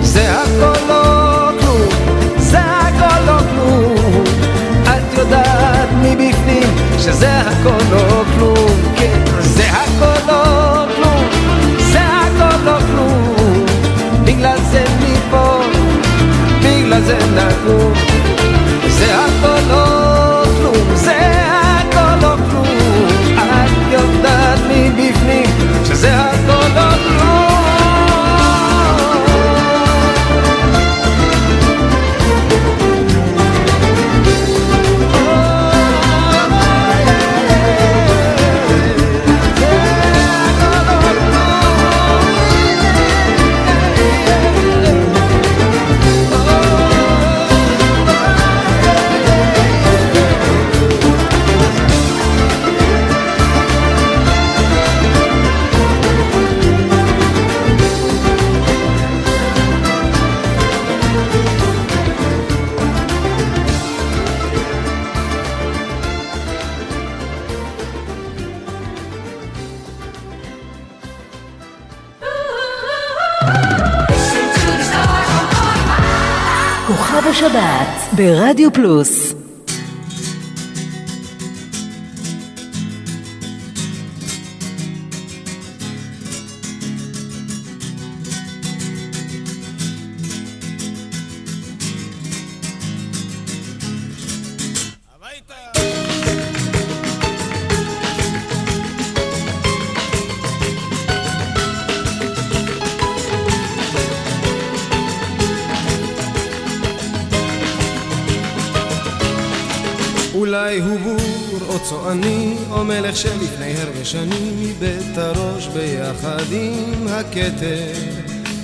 [0.00, 1.88] זה הכל לא כלום,
[2.36, 4.24] זה הכל לא כלום
[4.84, 8.95] את יודעת מבפנים שזה הכל לא כלום
[9.56, 9.85] כן,
[78.16, 79.35] ברדיו פלוס
[114.06, 117.92] שנים איבד הראש ביחד עם הכתר.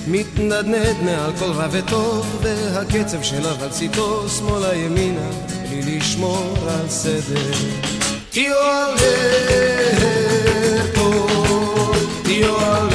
[0.06, 5.30] מתנדנד מעל כל רע וטוב, והקצב של אבלציתו שמאלה ימינה,
[5.70, 7.52] בלי לשמור על סדר.
[8.30, 8.54] תהיו
[10.94, 12.91] טוב, תהיו טוב,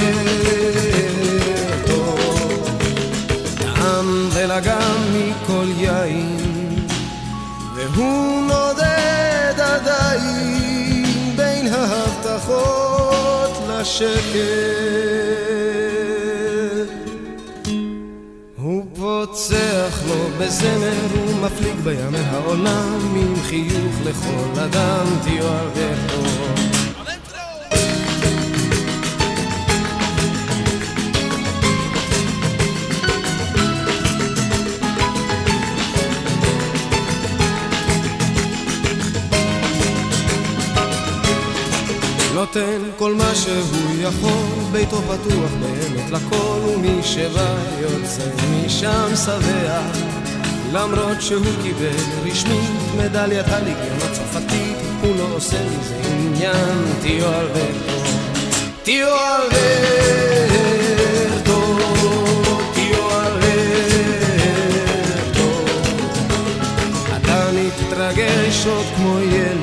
[13.87, 15.47] ההבטחות לשקר.
[18.99, 26.46] פוצח לו בזמר ומפליג בימי העולם עם חיוך לכל אדם תיאר וטוב
[42.47, 48.23] נותן כל מה שהוא יכול, ביתו פתוח באמת לכל, ומי שבא יוצא
[48.65, 49.81] משם שבע.
[50.73, 57.25] למרות שהוא קיבל רשמית מדליית הליגיון הצרפתית, הוא לא עושה מזה עניין, תהיו
[58.83, 59.97] תהיו אלברטו,
[62.73, 62.97] תהיו
[67.91, 69.56] מתרגש עוד כמו ילד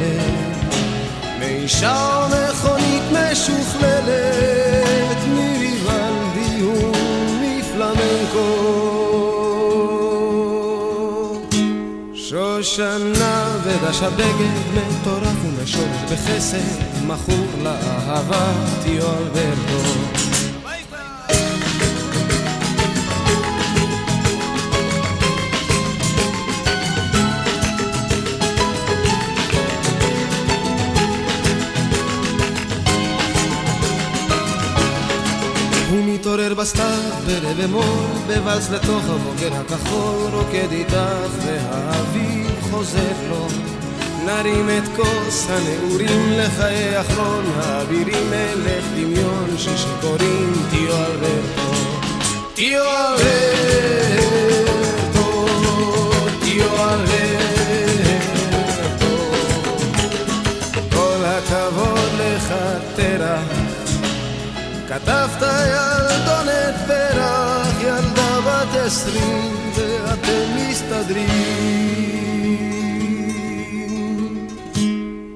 [1.64, 6.62] אישה מכונית משוכללת מריבלדי
[7.32, 8.50] ומפלמנקו
[12.14, 20.03] שושנה ודש הבגד מטורף ומשולת בחסד מכור לאהבה תיו אלברטו
[36.64, 40.94] בסתיו ברבע מור, בוואלס לתוך הבוקר הכחול, רוקד איתך
[41.44, 43.46] והאוויר חוזר לו.
[44.26, 51.72] נרים את כוס הנעורים לחיי אחרון, האבירים מלך דמיון ששיכורים, תהיו אלברטו,
[52.54, 54.26] תהיו אלברטו,
[56.40, 56.68] תהיו.
[60.90, 62.54] כל הכבוד לך
[62.96, 63.64] תרח
[64.88, 66.13] כתבת ילדונת
[66.86, 72.04] פרח, ילדה בת עשרים, ואתם מסתדרים.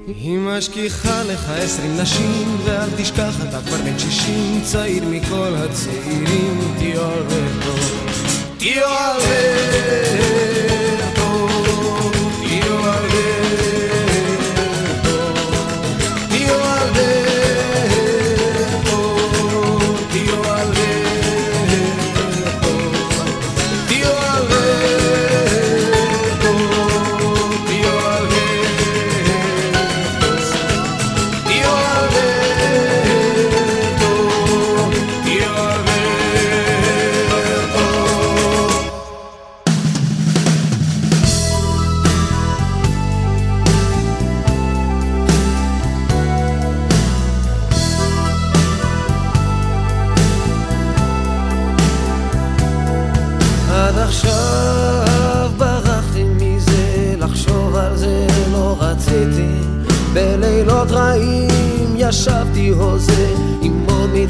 [0.07, 7.13] היא משכיחה לך עשרים נשים, ואל תשכח אתה כבר בן שישים, צעיר מכל הצעירים, תהיו
[7.13, 7.77] אלברטו,
[8.59, 10.58] תהיו אלברטו,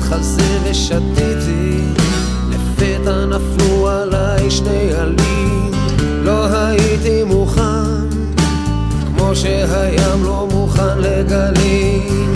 [0.08, 1.80] מתחזה ושתיתי.
[2.50, 5.70] לפתע נפלו עליי שני עלים,
[6.22, 8.08] לא הייתי מוכן,
[9.06, 12.32] כמו שהים לא מוכן לגלים.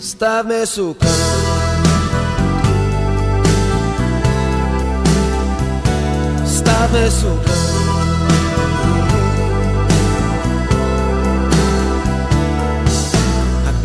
[0.00, 1.06] סתיו מסוכן
[6.46, 7.66] סתיו מסוכן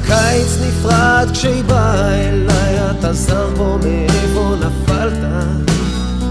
[0.08, 5.18] קיץ נפרד כשהיא באה אליי, אתה זר בו מאיפה נפלת.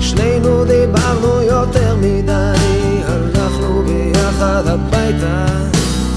[0.01, 5.47] שנינו דיברנו יותר מדי, הלכנו ביחד הביתה.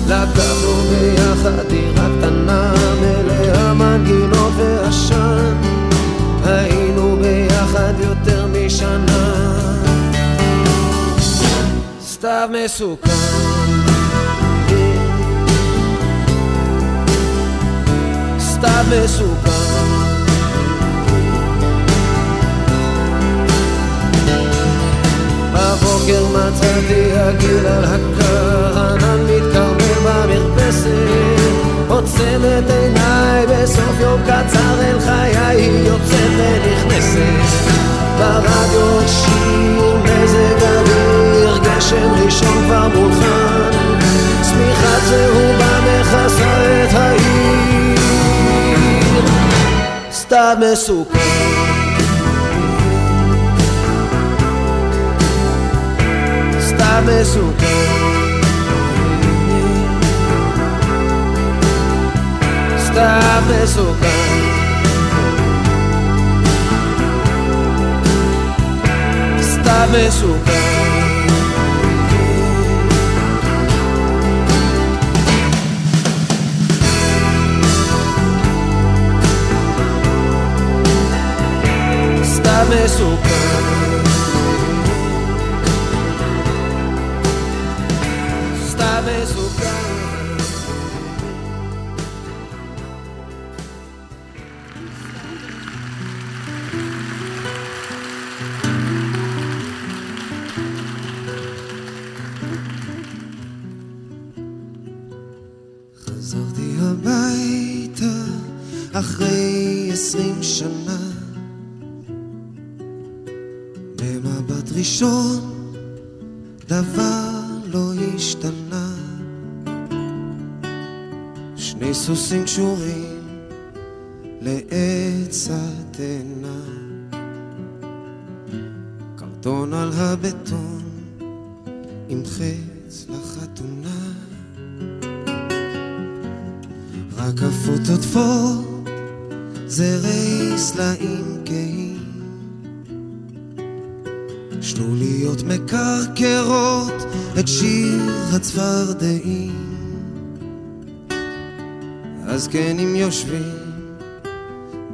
[0.07, 5.53] לקחנו ביחד דירה קטנה מלאה מנגינות ועשן.
[6.45, 9.53] היינו ביחד יותר משנה.
[12.01, 13.52] סתיו מסוכן
[18.89, 19.73] מסוכן
[25.53, 30.87] בבוקר מצאתי הגיל על הקר, ענן מתקרבל במרפסת,
[31.87, 37.63] עוצם את עיניי בסוף יום קצר אל חיי, היא יוצאת ונכנסת.
[38.17, 43.71] ברדיו שיר מזג אוויר, גשם ראשון כבר מולחן,
[44.41, 47.72] צמיחת צהובה מכסה את העיר.
[50.33, 51.19] סתיו מסוכן
[57.07, 57.87] מסוכן
[62.77, 64.39] סתיו מסוכן
[69.41, 70.92] סתיו מסוכן
[82.53, 83.82] סתיו מסוכן אחרי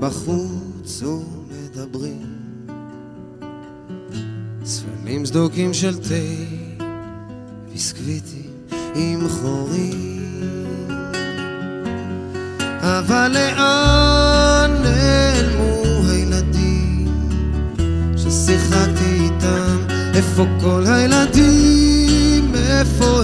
[0.09, 2.25] בחוץ ומדברים
[4.63, 6.15] צפנים סדוקים של תה
[7.71, 8.51] ביסקוויטים
[8.95, 10.87] עם חורים
[12.81, 17.07] אבל לאן נעלמו הילדים
[18.17, 19.77] ששיחקתי איתם?
[20.15, 22.55] איפה כל הילדים?
[22.55, 23.18] איפה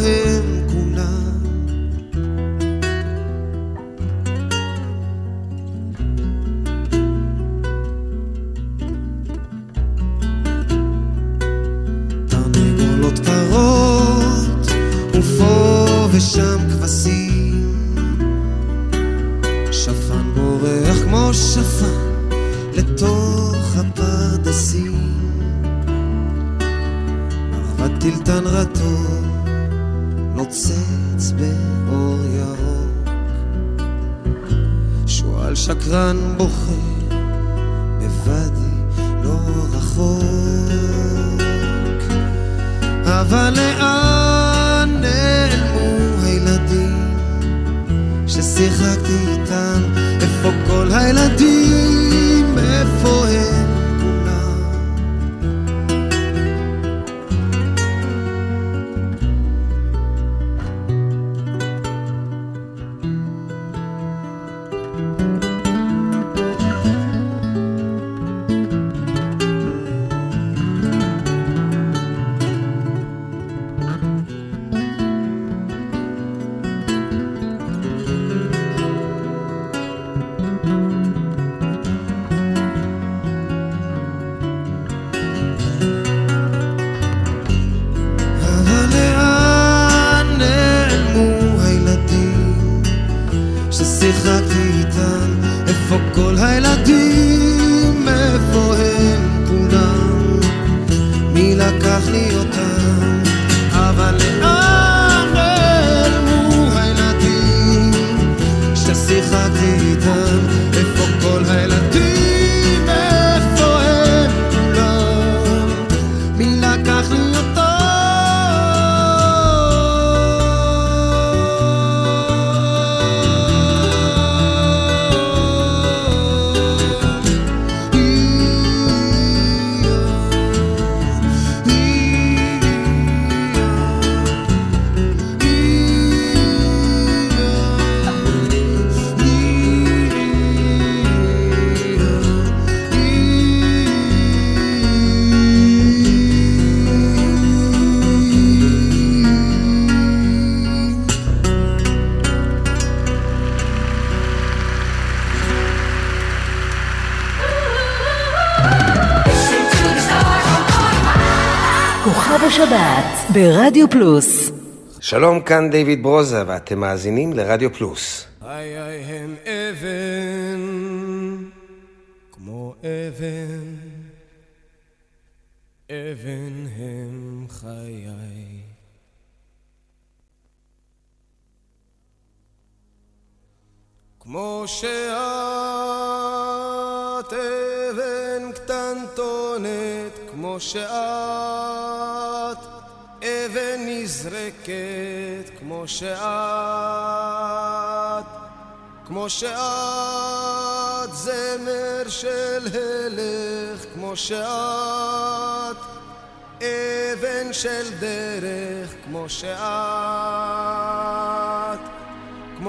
[163.35, 164.51] ברדיו פלוס.
[164.99, 168.24] שלום, כאן דיוויד ברוזה, ואתם מאזינים לרדיו פלוס.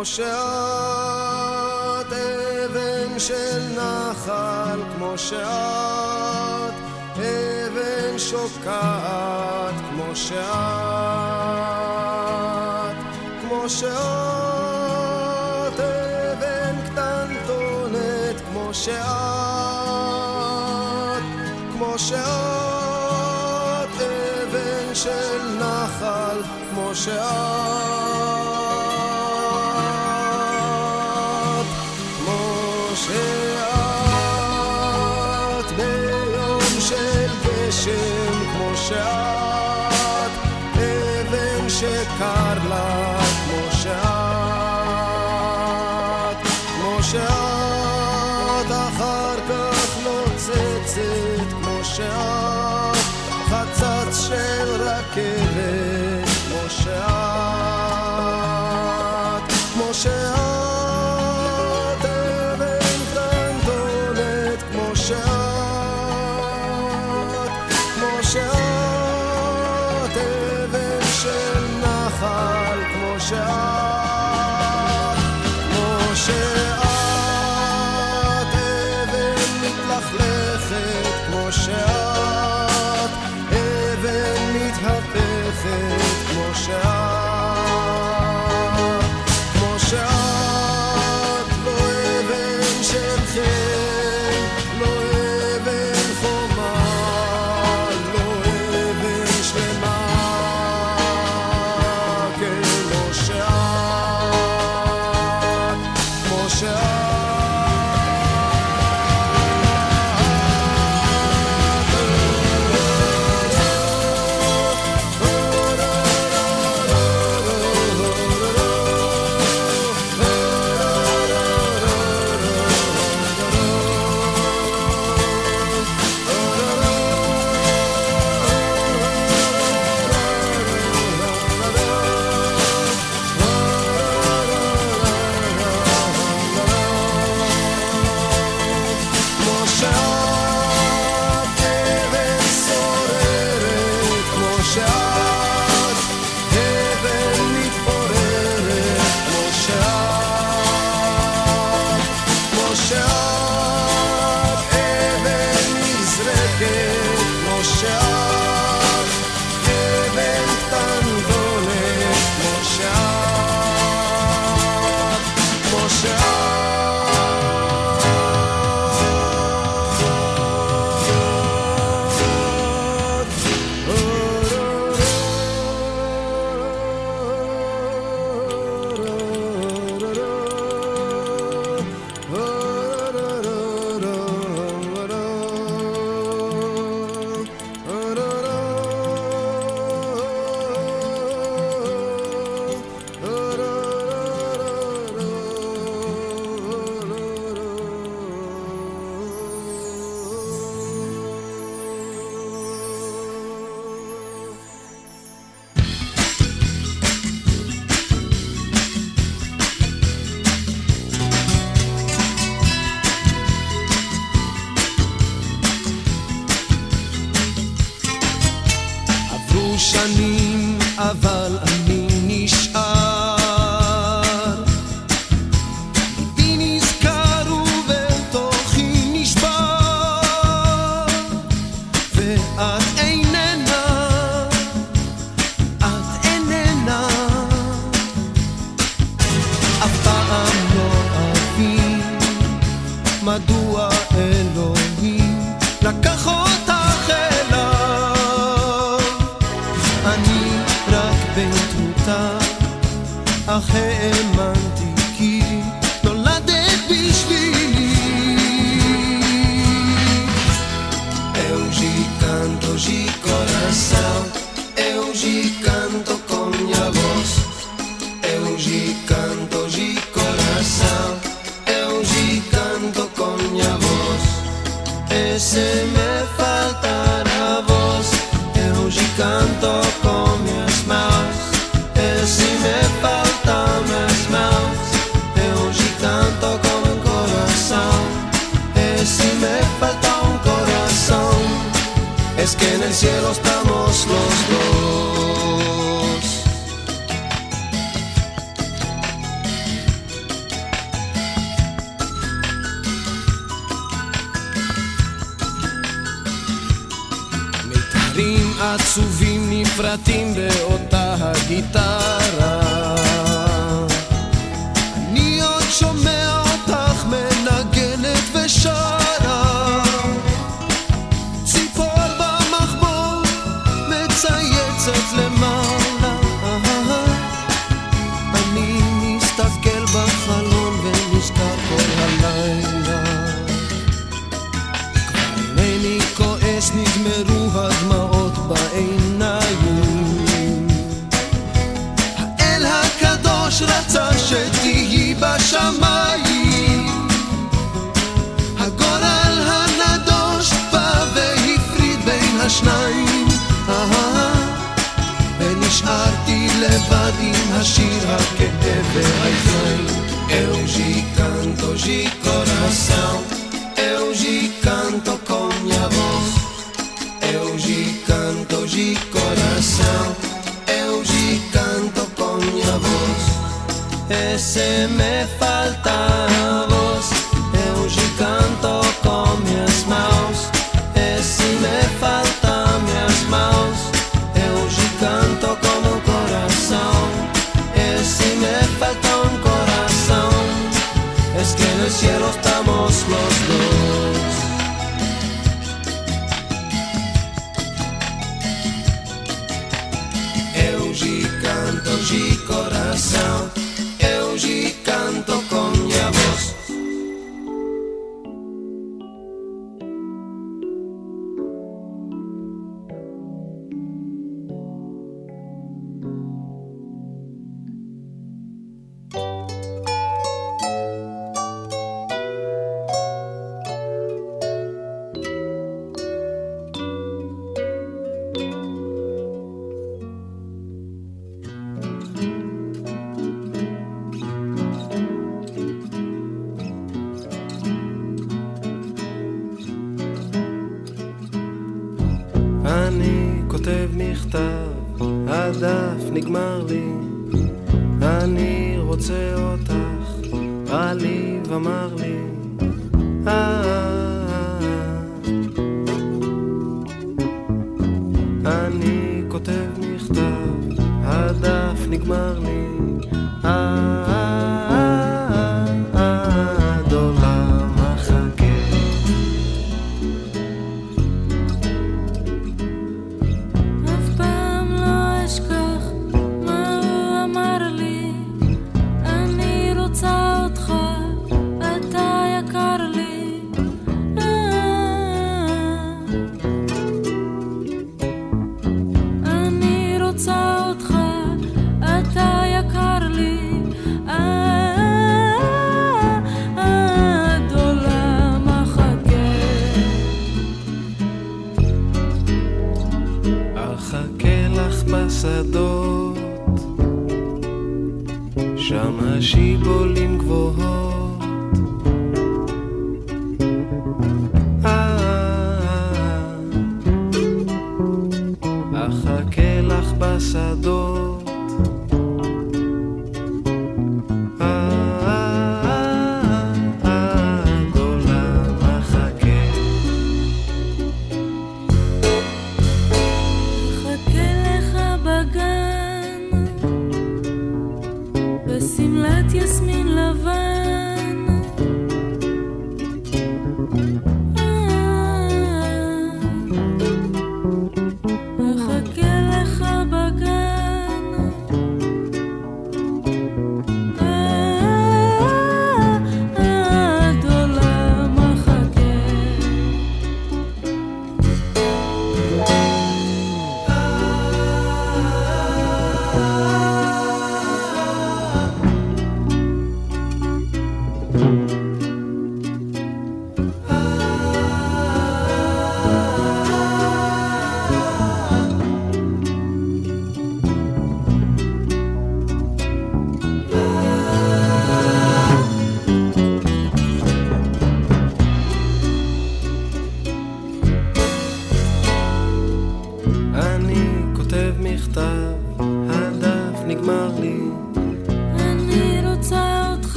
[0.00, 0.32] כמו שאת
[2.12, 6.74] אבן של נחל, כמו שאת
[7.16, 10.40] אבן שוקעת, כמו שאת,
[13.40, 14.19] כמו שאת.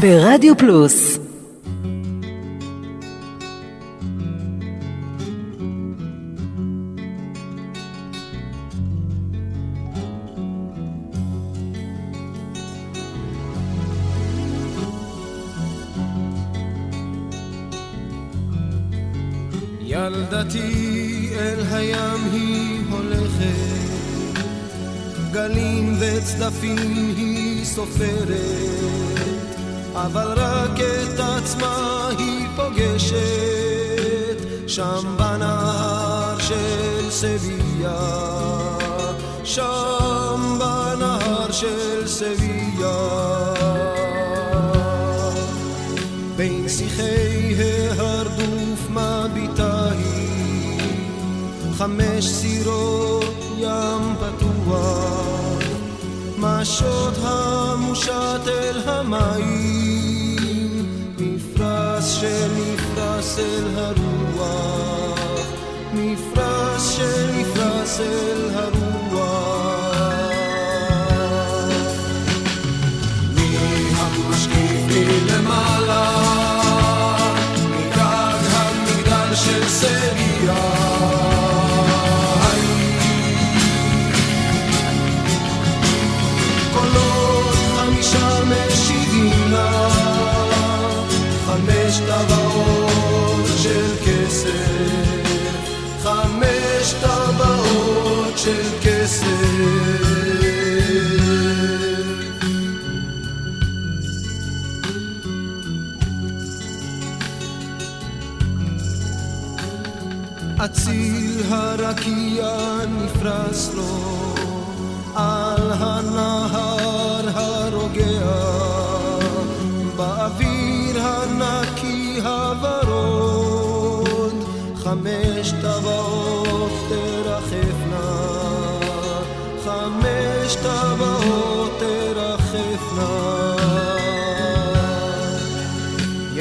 [0.00, 1.19] ברדיו פלוס.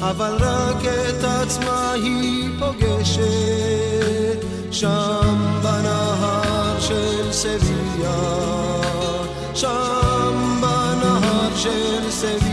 [0.00, 3.22] אבל רק את עצמה היא פוגשת,
[4.70, 8.20] שם בנהר של סביה,
[9.54, 12.51] שם בנהר של סביה.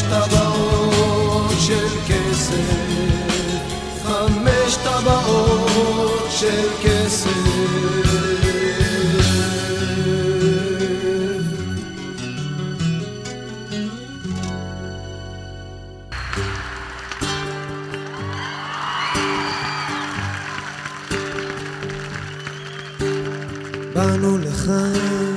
[0.00, 2.54] חמש טבעות של כסף,
[4.02, 7.30] חמש טבעות של כסף.
[23.94, 25.36] באנו לכאן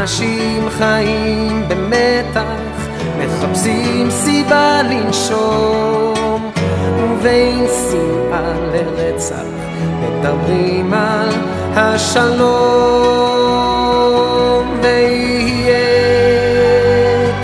[0.00, 6.52] אנשים חיים במתח, מחפשים סיבה לנשום.
[6.98, 9.44] ובין שנאה לרצח
[10.00, 11.28] מדברים על
[11.74, 12.50] השלום.
[14.82, 15.76] ויהיה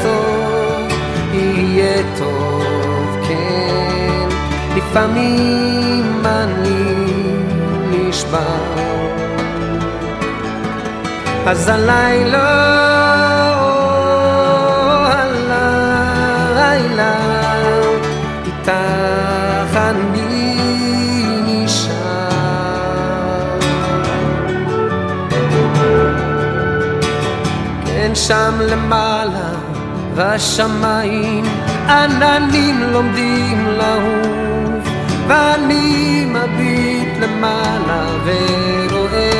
[0.02, 0.88] טוב,
[1.32, 4.28] יהיה טוב, כן.
[4.76, 5.75] לפעמים
[11.48, 12.48] אז הלילה,
[16.56, 17.14] הלילה,
[18.46, 20.56] איתך אני
[21.46, 21.96] נשאר.
[27.86, 29.50] כן, שם למעלה,
[30.16, 31.44] בשמיים,
[31.88, 34.88] עננים לומדים לעוף,
[35.28, 39.35] ואני מביט למעלה ורואה.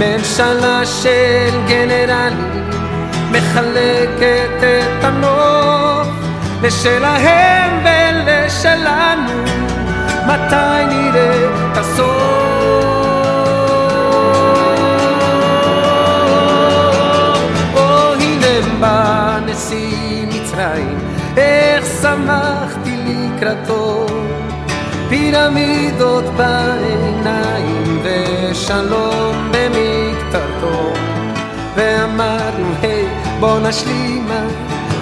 [0.00, 2.70] ממשלה של גנרלים
[3.30, 6.08] מחלקת את הנוף
[6.62, 9.42] לשלהם ולשלנו
[10.26, 12.06] מתי נראה את הסוף?
[17.74, 20.98] או הנה בא נשיא מצרים
[21.36, 24.06] איך שמחתי לקראתו
[25.10, 30.92] פירמידות בעיניים ושלום במקטרתו
[31.74, 33.06] ואמרנו היי
[33.40, 34.44] בוא נשלימה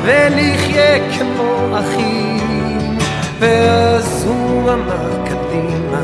[0.04, 2.98] ונחיה כמו אחים.
[3.38, 6.02] ואז הוא אמר קדימה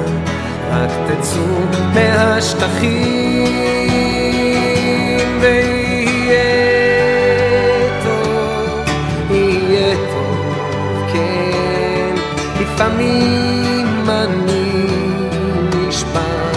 [0.70, 1.42] רק תצאו
[1.94, 3.44] מהשטחים
[5.40, 6.44] ויהיה
[8.04, 8.84] טוב,
[9.30, 10.46] יהיה טוב,
[11.12, 12.14] כן
[12.60, 13.73] לפעמים
[14.22, 14.86] אני
[15.76, 16.52] נשבר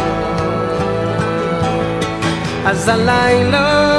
[2.65, 3.97] אז הלילה,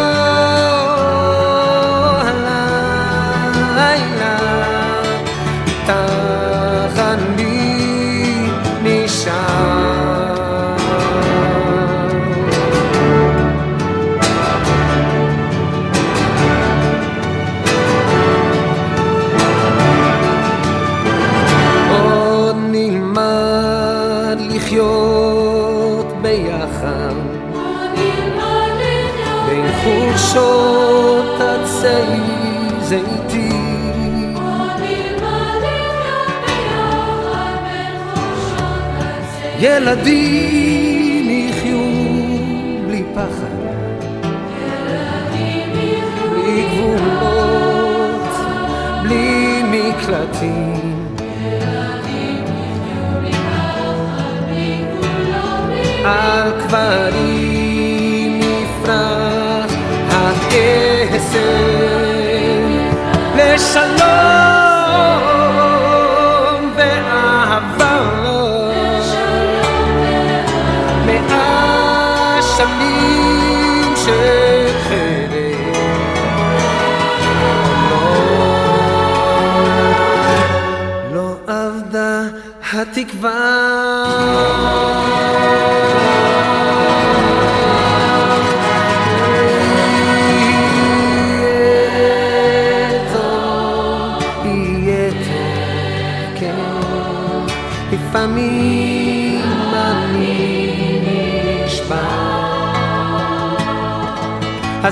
[39.78, 41.78] ילדים יחיו
[42.86, 43.58] בלי פחד.
[44.58, 48.34] ילדים יחיו בלי גבולות,
[49.02, 51.06] בלי מקלטים.
[51.20, 56.04] ילדים יחיו בלי פחד, בלי גבולות, בלי...
[56.04, 57.37] על קברים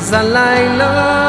[0.06, 1.25] אז הלילה